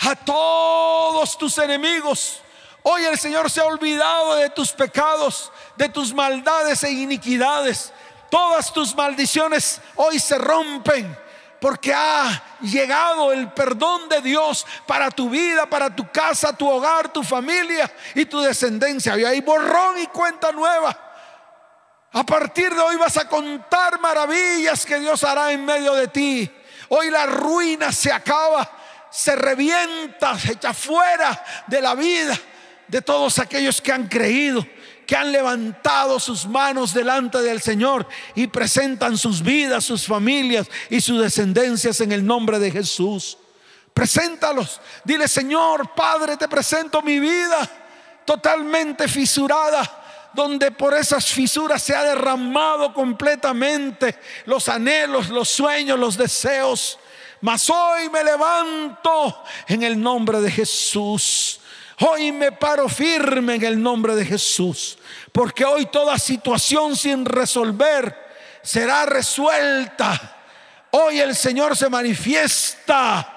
a 0.00 0.16
todos 0.16 1.38
tus 1.38 1.56
enemigos. 1.58 2.42
Hoy 2.82 3.04
el 3.04 3.18
Señor 3.18 3.50
se 3.50 3.60
ha 3.60 3.64
olvidado 3.64 4.36
de 4.36 4.50
tus 4.50 4.72
pecados, 4.72 5.52
de 5.76 5.88
tus 5.88 6.14
maldades 6.14 6.82
e 6.82 6.90
iniquidades. 6.90 7.92
Todas 8.30 8.72
tus 8.72 8.94
maldiciones 8.94 9.80
hoy 9.96 10.18
se 10.18 10.38
rompen 10.38 11.18
porque 11.60 11.92
ha 11.92 12.42
llegado 12.62 13.32
el 13.32 13.52
perdón 13.52 14.08
de 14.08 14.22
Dios 14.22 14.66
para 14.86 15.10
tu 15.10 15.28
vida, 15.28 15.66
para 15.66 15.94
tu 15.94 16.10
casa, 16.10 16.56
tu 16.56 16.68
hogar, 16.68 17.12
tu 17.12 17.22
familia 17.22 17.90
y 18.14 18.24
tu 18.24 18.40
descendencia. 18.40 19.18
Y 19.18 19.24
hay 19.24 19.42
borrón 19.42 19.98
y 19.98 20.06
cuenta 20.06 20.50
nueva. 20.52 20.96
A 22.12 22.24
partir 22.24 22.74
de 22.74 22.80
hoy 22.80 22.96
vas 22.96 23.18
a 23.18 23.28
contar 23.28 24.00
maravillas 24.00 24.86
que 24.86 24.98
Dios 24.98 25.22
hará 25.22 25.52
en 25.52 25.64
medio 25.64 25.92
de 25.94 26.08
ti. 26.08 26.50
Hoy 26.88 27.10
la 27.10 27.26
ruina 27.26 27.92
se 27.92 28.10
acaba, 28.10 28.68
se 29.10 29.36
revienta, 29.36 30.38
se 30.38 30.52
echa 30.52 30.72
fuera 30.72 31.44
de 31.66 31.80
la 31.82 31.94
vida 31.94 32.36
de 32.90 33.00
todos 33.00 33.38
aquellos 33.38 33.80
que 33.80 33.92
han 33.92 34.08
creído, 34.08 34.66
que 35.06 35.16
han 35.16 35.32
levantado 35.32 36.18
sus 36.18 36.46
manos 36.46 36.92
delante 36.92 37.40
del 37.42 37.60
Señor 37.60 38.06
y 38.34 38.46
presentan 38.46 39.16
sus 39.16 39.42
vidas, 39.42 39.84
sus 39.84 40.06
familias 40.06 40.68
y 40.88 41.00
sus 41.00 41.20
descendencias 41.20 42.00
en 42.00 42.12
el 42.12 42.24
nombre 42.24 42.58
de 42.58 42.70
Jesús. 42.70 43.38
Preséntalos. 43.94 44.80
Dile, 45.04 45.28
Señor, 45.28 45.94
Padre, 45.94 46.36
te 46.36 46.48
presento 46.48 47.02
mi 47.02 47.18
vida 47.18 47.68
totalmente 48.24 49.08
fisurada 49.08 49.98
donde 50.32 50.70
por 50.70 50.94
esas 50.94 51.26
fisuras 51.26 51.82
se 51.82 51.94
ha 51.94 52.04
derramado 52.04 52.94
completamente 52.94 54.16
los 54.46 54.68
anhelos, 54.68 55.28
los 55.28 55.48
sueños, 55.48 55.98
los 55.98 56.16
deseos. 56.16 56.98
Mas 57.40 57.68
hoy 57.70 58.08
me 58.10 58.22
levanto 58.22 59.42
en 59.66 59.82
el 59.82 60.00
nombre 60.00 60.40
de 60.40 60.50
Jesús. 60.50 61.59
Hoy 62.00 62.32
me 62.32 62.50
paro 62.52 62.88
firme 62.88 63.56
en 63.56 63.64
el 63.64 63.82
nombre 63.82 64.14
de 64.14 64.24
Jesús. 64.24 64.98
Porque 65.32 65.64
hoy 65.64 65.86
toda 65.86 66.18
situación 66.18 66.96
sin 66.96 67.26
resolver 67.26 68.16
será 68.62 69.04
resuelta. 69.04 70.38
Hoy 70.92 71.20
el 71.20 71.36
Señor 71.36 71.76
se 71.76 71.90
manifiesta 71.90 73.36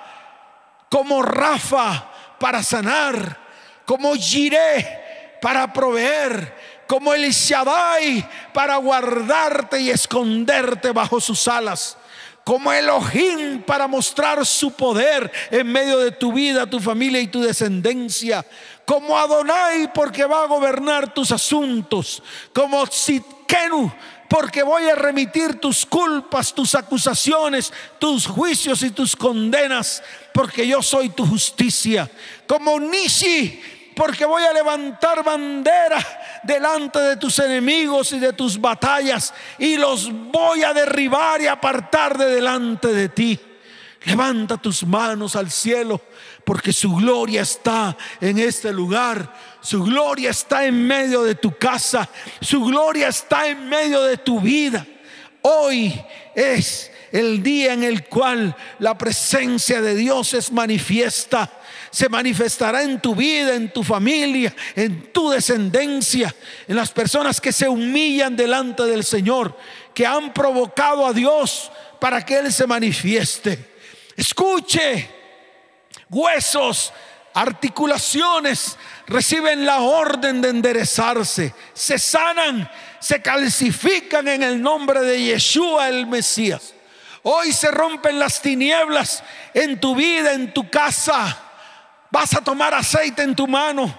como 0.89 1.21
Rafa 1.21 2.10
para 2.39 2.63
sanar, 2.63 3.38
como 3.86 4.15
Jiré 4.15 5.04
para 5.41 5.73
proveer, 5.73 6.56
como 6.88 7.13
el 7.13 7.30
Shaddai 7.32 8.28
para 8.54 8.78
guardarte 8.78 9.82
y 9.82 9.89
esconderte 9.89 10.91
bajo 10.91 11.19
sus 11.19 11.47
alas. 11.49 11.97
Como 12.46 12.72
Elohim 12.74 13.62
para 13.62 13.88
mostrar 13.88 14.46
su 14.46 14.72
poder 14.72 15.32
en 15.50 15.72
medio 15.72 16.00
de 16.00 16.12
tu 16.12 16.34
vida, 16.34 16.70
tu 16.70 16.80
familia 16.80 17.22
y 17.22 17.28
tu 17.28 17.42
descendencia. 17.42 18.46
Como 18.86 19.18
Adonai 19.18 19.94
porque 19.94 20.26
va 20.26 20.44
a 20.44 20.48
gobernar 20.48 21.14
tus 21.14 21.32
asuntos. 21.32 22.22
Como 22.54 22.86
Sitkenu 22.86 23.92
porque 24.34 24.64
voy 24.64 24.90
a 24.90 24.96
remitir 24.96 25.60
tus 25.60 25.86
culpas, 25.86 26.56
tus 26.56 26.74
acusaciones, 26.74 27.72
tus 28.00 28.26
juicios 28.26 28.82
y 28.82 28.90
tus 28.90 29.16
condenas, 29.16 30.02
porque 30.34 30.66
yo 30.66 30.82
soy 30.82 31.10
tu 31.10 31.24
justicia. 31.24 32.10
Como 32.48 32.80
Nishi 32.80 33.62
porque 33.96 34.26
voy 34.26 34.44
a 34.44 34.54
levantar 34.54 35.24
bandera 35.24 36.00
delante 36.44 37.00
de 37.00 37.18
tus 37.18 37.40
enemigos 37.40 38.12
y 38.14 38.20
de 38.20 38.34
tus 38.34 38.60
batallas 38.60 39.34
y 39.58 39.78
los 39.78 40.12
voy 40.12 40.64
a 40.64 40.74
derribar 40.74 41.42
y 41.42 41.48
apartar 41.48 42.18
de 42.18 42.26
delante 42.26 42.90
de 42.90 43.10
ti. 43.10 43.40
Levanta 44.06 44.58
tus 44.58 44.86
manos 44.86 45.36
al 45.36 45.50
cielo 45.50 46.02
porque 46.44 46.74
su 46.74 46.94
gloria 46.96 47.42
está 47.42 47.96
en 48.20 48.38
este 48.38 48.74
lugar. 48.74 49.34
Su 49.62 49.84
gloria 49.84 50.32
está 50.32 50.66
en 50.66 50.86
medio 50.86 51.24
de 51.24 51.36
tu 51.36 51.58
casa. 51.58 52.10
Su 52.42 52.66
gloria 52.66 53.08
está 53.08 53.48
en 53.48 53.70
medio 53.70 54.04
de 54.04 54.18
tu 54.18 54.42
vida. 54.42 54.86
Hoy 55.42 55.94
es 56.36 56.92
el 57.14 57.42
día 57.42 57.74
en 57.74 57.84
el 57.84 58.06
cual 58.06 58.56
la 58.80 58.98
presencia 58.98 59.82
de 59.82 59.96
Dios 59.96 60.34
es 60.34 60.52
manifiesta. 60.52 61.50
Se 61.94 62.10
manifestará 62.10 62.82
en 62.82 63.00
tu 63.00 63.14
vida, 63.14 63.54
en 63.54 63.72
tu 63.72 63.84
familia, 63.84 64.52
en 64.76 65.14
tu 65.14 65.30
descendencia, 65.30 66.34
en 66.68 66.76
las 66.76 66.90
personas 66.90 67.40
que 67.40 67.54
se 67.54 67.70
humillan 67.70 68.36
delante 68.36 68.82
del 68.82 69.04
Señor, 69.04 69.56
que 69.94 70.04
han 70.04 70.34
provocado 70.34 71.06
a 71.06 71.14
Dios 71.14 71.72
para 72.00 72.26
que 72.26 72.40
Él 72.40 72.52
se 72.52 72.66
manifieste. 72.66 73.74
Escuche, 74.18 75.08
huesos, 76.10 76.92
articulaciones 77.32 78.76
reciben 79.06 79.64
la 79.64 79.82
orden 79.82 80.42
de 80.42 80.50
enderezarse, 80.50 81.54
se 81.76 82.00
sanan, 82.00 82.72
se 83.00 83.22
calcifican 83.22 84.28
en 84.28 84.42
el 84.42 84.60
nombre 84.60 85.02
de 85.02 85.22
Yeshua 85.22 85.90
el 85.90 86.08
Mesías. 86.08 86.74
Hoy 87.22 87.54
se 87.54 87.70
rompen 87.70 88.18
las 88.18 88.42
tinieblas 88.42 89.24
en 89.54 89.80
tu 89.80 89.94
vida, 89.94 90.34
en 90.34 90.52
tu 90.56 90.68
casa. 90.72 91.43
Vas 92.13 92.36
a 92.36 92.41
tomar 92.41 92.76
aceite 92.76 93.23
en 93.23 93.36
tu 93.36 93.47
mano, 93.47 93.91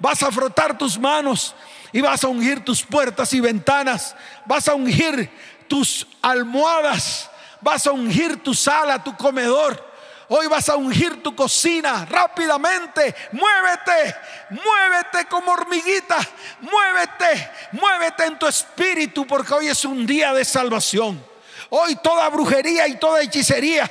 vas 0.00 0.20
a 0.24 0.32
frotar 0.32 0.76
tus 0.76 0.98
manos 0.98 1.54
y 1.92 2.00
vas 2.00 2.24
a 2.24 2.26
ungir 2.26 2.64
tus 2.64 2.82
puertas 2.82 3.32
y 3.32 3.38
ventanas, 3.38 4.16
vas 4.44 4.66
a 4.66 4.74
ungir 4.74 5.30
tus 5.68 6.04
almohadas, 6.20 7.30
vas 7.60 7.86
a 7.86 7.92
ungir 7.92 8.42
tu 8.42 8.54
sala, 8.54 9.04
tu 9.04 9.16
comedor. 9.16 9.88
Hoy 10.26 10.48
vas 10.48 10.68
a 10.68 10.74
ungir 10.74 11.22
tu 11.22 11.32
cocina 11.36 12.04
rápidamente. 12.10 13.14
Muévete, 13.30 14.16
muévete 14.50 15.28
como 15.28 15.52
hormiguita. 15.52 16.18
Muévete, 16.62 17.50
muévete 17.70 18.24
en 18.24 18.36
tu 18.36 18.48
espíritu 18.48 19.24
porque 19.28 19.54
hoy 19.54 19.68
es 19.68 19.84
un 19.84 20.04
día 20.04 20.32
de 20.32 20.44
salvación. 20.44 21.24
Hoy 21.68 21.94
toda 22.02 22.28
brujería 22.30 22.88
y 22.88 22.96
toda 22.96 23.20
hechicería, 23.22 23.88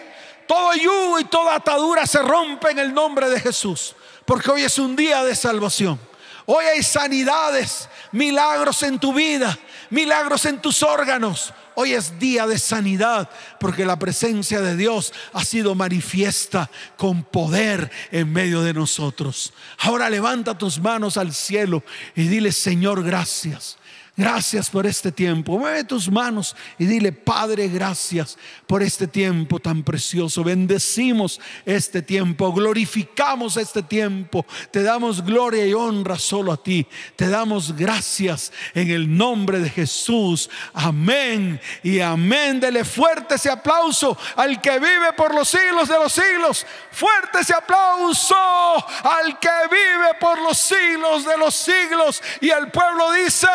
todo 0.50 0.74
yugo 0.74 1.20
y 1.20 1.26
toda 1.26 1.54
atadura 1.54 2.08
se 2.08 2.24
rompe 2.24 2.72
en 2.72 2.80
el 2.80 2.92
nombre 2.92 3.30
de 3.30 3.40
Jesús. 3.40 3.96
Porque 4.26 4.50
hoy 4.50 4.64
es 4.64 4.80
un 4.80 4.96
día 4.96 5.24
de 5.24 5.36
salvación. 5.36 6.00
Hoy 6.48 6.66
hay 6.66 6.82
sanidades, 6.82 7.88
milagros 8.12 8.82
en 8.82 8.98
tu 8.98 9.14
vida, 9.14 9.56
milagros 9.92 10.46
en 10.46 10.60
tus 10.60 10.82
órganos. 10.82 11.54
Hoy 11.76 11.94
es 11.94 12.18
día 12.18 12.48
de 12.48 12.58
sanidad 12.58 13.30
porque 13.60 13.86
la 13.86 14.00
presencia 14.00 14.60
de 14.60 14.76
Dios 14.76 15.14
ha 15.34 15.46
sido 15.46 15.76
manifiesta 15.76 16.72
con 16.98 17.24
poder 17.24 17.92
en 18.10 18.34
medio 18.34 18.64
de 18.64 18.74
nosotros. 18.74 19.54
Ahora 19.78 20.10
levanta 20.10 20.58
tus 20.58 20.80
manos 20.80 21.18
al 21.18 21.32
cielo 21.32 21.84
y 22.16 22.24
dile, 22.24 22.52
Señor, 22.52 23.04
gracias. 23.04 23.78
Gracias 24.20 24.70
por 24.70 24.86
este 24.86 25.14
tiempo. 25.14 25.58
Mueve 25.58 25.86
tus 25.86 26.12
manos 26.12 26.54
y 26.78 26.86
dile, 26.86 27.14
Padre, 27.14 27.70
gracias 27.70 28.38
por 28.68 28.84
este 28.84 29.08
tiempo 29.08 29.62
tan 29.62 29.82
precioso. 29.82 30.44
Bendecimos 30.44 31.40
este 31.66 32.02
tiempo, 32.02 32.52
glorificamos 32.52 33.56
este 33.56 33.82
tiempo. 33.82 34.46
Te 34.72 34.84
damos 34.84 35.24
gloria 35.24 35.66
y 35.66 35.74
honra 35.74 36.20
solo 36.20 36.52
a 36.52 36.62
ti. 36.62 36.86
Te 37.16 37.30
damos 37.30 37.74
gracias 37.78 38.52
en 38.74 38.92
el 38.92 39.16
nombre 39.16 39.60
de 39.60 39.70
Jesús. 39.70 40.50
Amén 40.74 41.58
y 41.82 42.02
amén. 42.02 42.60
Dele 42.60 42.84
fuerte 42.84 43.36
ese 43.36 43.50
aplauso 43.50 44.18
al 44.36 44.60
que 44.60 44.80
vive 44.80 45.14
por 45.16 45.34
los 45.34 45.48
siglos 45.48 45.88
de 45.88 45.96
los 45.98 46.12
siglos. 46.12 46.66
Fuerte 46.92 47.40
ese 47.40 47.54
aplauso 47.54 48.36
al 48.36 49.40
que 49.40 49.48
vive 49.72 50.14
por 50.20 50.42
los 50.42 50.58
siglos 50.58 51.24
de 51.24 51.38
los 51.38 51.56
siglos. 51.56 52.22
Y 52.42 52.50
el 52.50 52.70
pueblo 52.70 53.14
dice, 53.14 53.48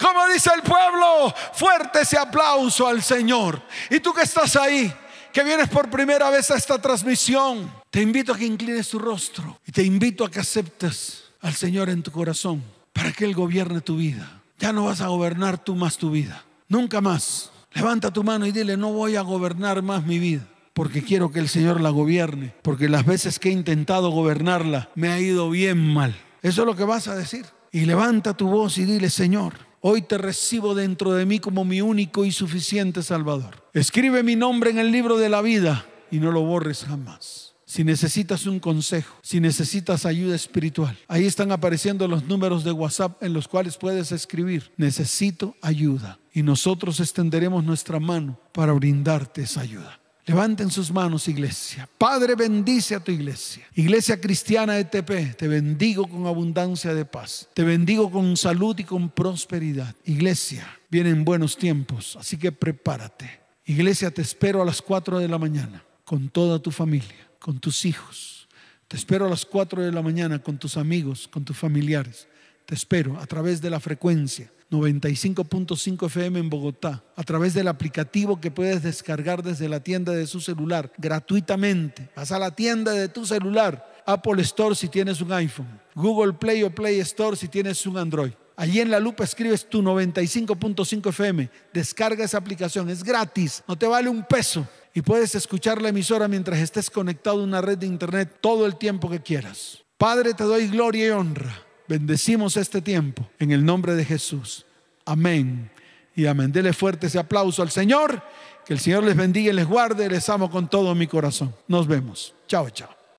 como 0.00 0.26
dice 0.26 0.50
el 0.54 0.62
pueblo, 0.62 1.34
fuerte 1.52 2.00
ese 2.02 2.18
aplauso 2.18 2.86
al 2.86 3.02
Señor. 3.02 3.62
Y 3.90 4.00
tú 4.00 4.12
que 4.12 4.22
estás 4.22 4.56
ahí, 4.56 4.92
que 5.32 5.42
vienes 5.42 5.68
por 5.68 5.90
primera 5.90 6.30
vez 6.30 6.50
a 6.50 6.56
esta 6.56 6.80
transmisión, 6.80 7.70
te 7.90 8.00
invito 8.00 8.32
a 8.32 8.36
que 8.36 8.46
inclines 8.46 8.88
tu 8.88 8.98
rostro 8.98 9.60
y 9.66 9.72
te 9.72 9.82
invito 9.82 10.24
a 10.24 10.30
que 10.30 10.40
aceptes 10.40 11.24
al 11.40 11.54
Señor 11.54 11.88
en 11.88 12.02
tu 12.02 12.10
corazón 12.10 12.62
para 12.92 13.12
que 13.12 13.24
Él 13.24 13.34
gobierne 13.34 13.80
tu 13.80 13.96
vida. 13.96 14.40
Ya 14.58 14.72
no 14.72 14.86
vas 14.86 15.00
a 15.00 15.08
gobernar 15.08 15.58
tú 15.58 15.74
más 15.74 15.98
tu 15.98 16.10
vida, 16.10 16.44
nunca 16.68 17.00
más. 17.00 17.50
Levanta 17.72 18.12
tu 18.12 18.22
mano 18.22 18.46
y 18.46 18.52
dile, 18.52 18.76
no 18.76 18.92
voy 18.92 19.16
a 19.16 19.22
gobernar 19.22 19.82
más 19.82 20.04
mi 20.04 20.18
vida 20.18 20.46
porque 20.74 21.04
quiero 21.04 21.30
que 21.30 21.38
el 21.38 21.48
Señor 21.48 21.80
la 21.80 21.90
gobierne, 21.90 22.52
porque 22.62 22.88
las 22.88 23.06
veces 23.06 23.38
que 23.38 23.48
he 23.48 23.52
intentado 23.52 24.10
gobernarla 24.10 24.90
me 24.96 25.08
ha 25.08 25.20
ido 25.20 25.48
bien 25.48 25.78
mal. 25.78 26.14
Eso 26.42 26.62
es 26.62 26.66
lo 26.66 26.76
que 26.76 26.84
vas 26.84 27.08
a 27.08 27.14
decir. 27.14 27.46
Y 27.74 27.84
levanta 27.84 28.34
tu 28.34 28.46
voz 28.46 28.78
y 28.78 28.86
dile, 28.86 29.10
Señor, 29.10 29.52
Hoy 29.86 30.00
te 30.00 30.16
recibo 30.16 30.74
dentro 30.74 31.12
de 31.12 31.26
mí 31.26 31.40
como 31.40 31.62
mi 31.62 31.82
único 31.82 32.24
y 32.24 32.32
suficiente 32.32 33.02
Salvador. 33.02 33.68
Escribe 33.74 34.22
mi 34.22 34.34
nombre 34.34 34.70
en 34.70 34.78
el 34.78 34.90
libro 34.90 35.18
de 35.18 35.28
la 35.28 35.42
vida 35.42 35.84
y 36.10 36.20
no 36.20 36.32
lo 36.32 36.40
borres 36.40 36.84
jamás. 36.84 37.52
Si 37.66 37.84
necesitas 37.84 38.46
un 38.46 38.60
consejo, 38.60 39.18
si 39.20 39.40
necesitas 39.40 40.06
ayuda 40.06 40.36
espiritual, 40.36 40.96
ahí 41.06 41.26
están 41.26 41.52
apareciendo 41.52 42.08
los 42.08 42.24
números 42.24 42.64
de 42.64 42.72
WhatsApp 42.72 43.22
en 43.22 43.34
los 43.34 43.46
cuales 43.46 43.76
puedes 43.76 44.10
escribir, 44.10 44.72
necesito 44.78 45.54
ayuda. 45.60 46.18
Y 46.32 46.42
nosotros 46.42 46.98
extenderemos 47.00 47.62
nuestra 47.62 48.00
mano 48.00 48.40
para 48.54 48.72
brindarte 48.72 49.42
esa 49.42 49.60
ayuda. 49.60 50.00
Levanten 50.26 50.70
sus 50.70 50.90
manos, 50.90 51.28
iglesia. 51.28 51.86
Padre, 51.98 52.34
bendice 52.34 52.94
a 52.94 53.00
tu 53.00 53.12
iglesia. 53.12 53.66
Iglesia 53.74 54.18
cristiana 54.18 54.78
ETP, 54.78 55.36
te 55.36 55.48
bendigo 55.48 56.06
con 56.06 56.26
abundancia 56.26 56.94
de 56.94 57.04
paz. 57.04 57.46
Te 57.52 57.62
bendigo 57.62 58.10
con 58.10 58.34
salud 58.38 58.78
y 58.78 58.84
con 58.84 59.10
prosperidad. 59.10 59.94
Iglesia, 60.06 60.66
vienen 60.90 61.26
buenos 61.26 61.58
tiempos, 61.58 62.16
así 62.18 62.38
que 62.38 62.52
prepárate. 62.52 63.38
Iglesia, 63.66 64.10
te 64.10 64.22
espero 64.22 64.62
a 64.62 64.64
las 64.64 64.80
4 64.80 65.18
de 65.18 65.28
la 65.28 65.36
mañana 65.36 65.84
con 66.06 66.30
toda 66.30 66.58
tu 66.58 66.70
familia, 66.70 67.28
con 67.38 67.58
tus 67.60 67.84
hijos. 67.84 68.48
Te 68.88 68.96
espero 68.96 69.26
a 69.26 69.30
las 69.30 69.44
4 69.44 69.82
de 69.82 69.92
la 69.92 70.00
mañana 70.00 70.38
con 70.38 70.56
tus 70.56 70.78
amigos, 70.78 71.28
con 71.28 71.44
tus 71.44 71.56
familiares. 71.58 72.28
Te 72.64 72.74
espero 72.74 73.20
a 73.20 73.26
través 73.26 73.60
de 73.60 73.68
la 73.68 73.78
frecuencia 73.78 74.50
95.5 74.70 76.06
FM 76.06 76.38
en 76.38 76.50
Bogotá, 76.50 77.04
a 77.16 77.22
través 77.22 77.54
del 77.54 77.68
aplicativo 77.68 78.40
que 78.40 78.50
puedes 78.50 78.82
descargar 78.82 79.42
desde 79.42 79.68
la 79.68 79.80
tienda 79.80 80.12
de 80.12 80.26
su 80.26 80.40
celular 80.40 80.92
gratuitamente. 80.98 82.10
Vas 82.16 82.32
a 82.32 82.38
la 82.38 82.50
tienda 82.54 82.92
de 82.92 83.08
tu 83.08 83.26
celular, 83.26 84.02
Apple 84.06 84.42
Store 84.42 84.74
si 84.74 84.88
tienes 84.88 85.20
un 85.20 85.32
iPhone, 85.32 85.80
Google 85.94 86.32
Play 86.34 86.62
o 86.62 86.74
Play 86.74 87.00
Store 87.00 87.36
si 87.36 87.48
tienes 87.48 87.86
un 87.86 87.98
Android. 87.98 88.32
Allí 88.56 88.80
en 88.80 88.90
la 88.90 89.00
lupa 89.00 89.24
escribes 89.24 89.68
tu 89.68 89.82
95.5 89.82 91.08
FM, 91.08 91.50
descarga 91.72 92.24
esa 92.24 92.38
aplicación, 92.38 92.88
es 92.88 93.02
gratis, 93.02 93.64
no 93.66 93.76
te 93.76 93.86
vale 93.86 94.08
un 94.08 94.24
peso 94.24 94.66
y 94.94 95.02
puedes 95.02 95.34
escuchar 95.34 95.82
la 95.82 95.88
emisora 95.88 96.28
mientras 96.28 96.60
estés 96.60 96.88
conectado 96.88 97.40
a 97.40 97.44
una 97.44 97.60
red 97.60 97.78
de 97.78 97.86
internet 97.86 98.38
todo 98.40 98.64
el 98.66 98.76
tiempo 98.76 99.10
que 99.10 99.20
quieras. 99.20 99.82
Padre, 99.98 100.34
te 100.34 100.44
doy 100.44 100.68
gloria 100.68 101.06
y 101.06 101.10
honra 101.10 101.64
Bendecimos 101.88 102.56
este 102.56 102.80
tiempo 102.80 103.28
en 103.38 103.52
el 103.52 103.64
nombre 103.64 103.94
de 103.94 104.04
Jesús. 104.04 104.64
Amén. 105.04 105.70
Y 106.16 106.26
amén. 106.26 106.52
Dele 106.52 106.72
fuerte 106.72 107.08
ese 107.08 107.18
aplauso 107.18 107.62
al 107.62 107.70
Señor. 107.70 108.22
Que 108.64 108.72
el 108.72 108.80
Señor 108.80 109.04
les 109.04 109.16
bendiga 109.16 109.52
y 109.52 109.54
les 109.54 109.66
guarde. 109.66 110.08
Les 110.08 110.28
amo 110.28 110.50
con 110.50 110.68
todo 110.68 110.94
mi 110.94 111.06
corazón. 111.06 111.54
Nos 111.68 111.86
vemos. 111.86 112.34
Chao, 112.46 112.70
chao. 112.70 113.03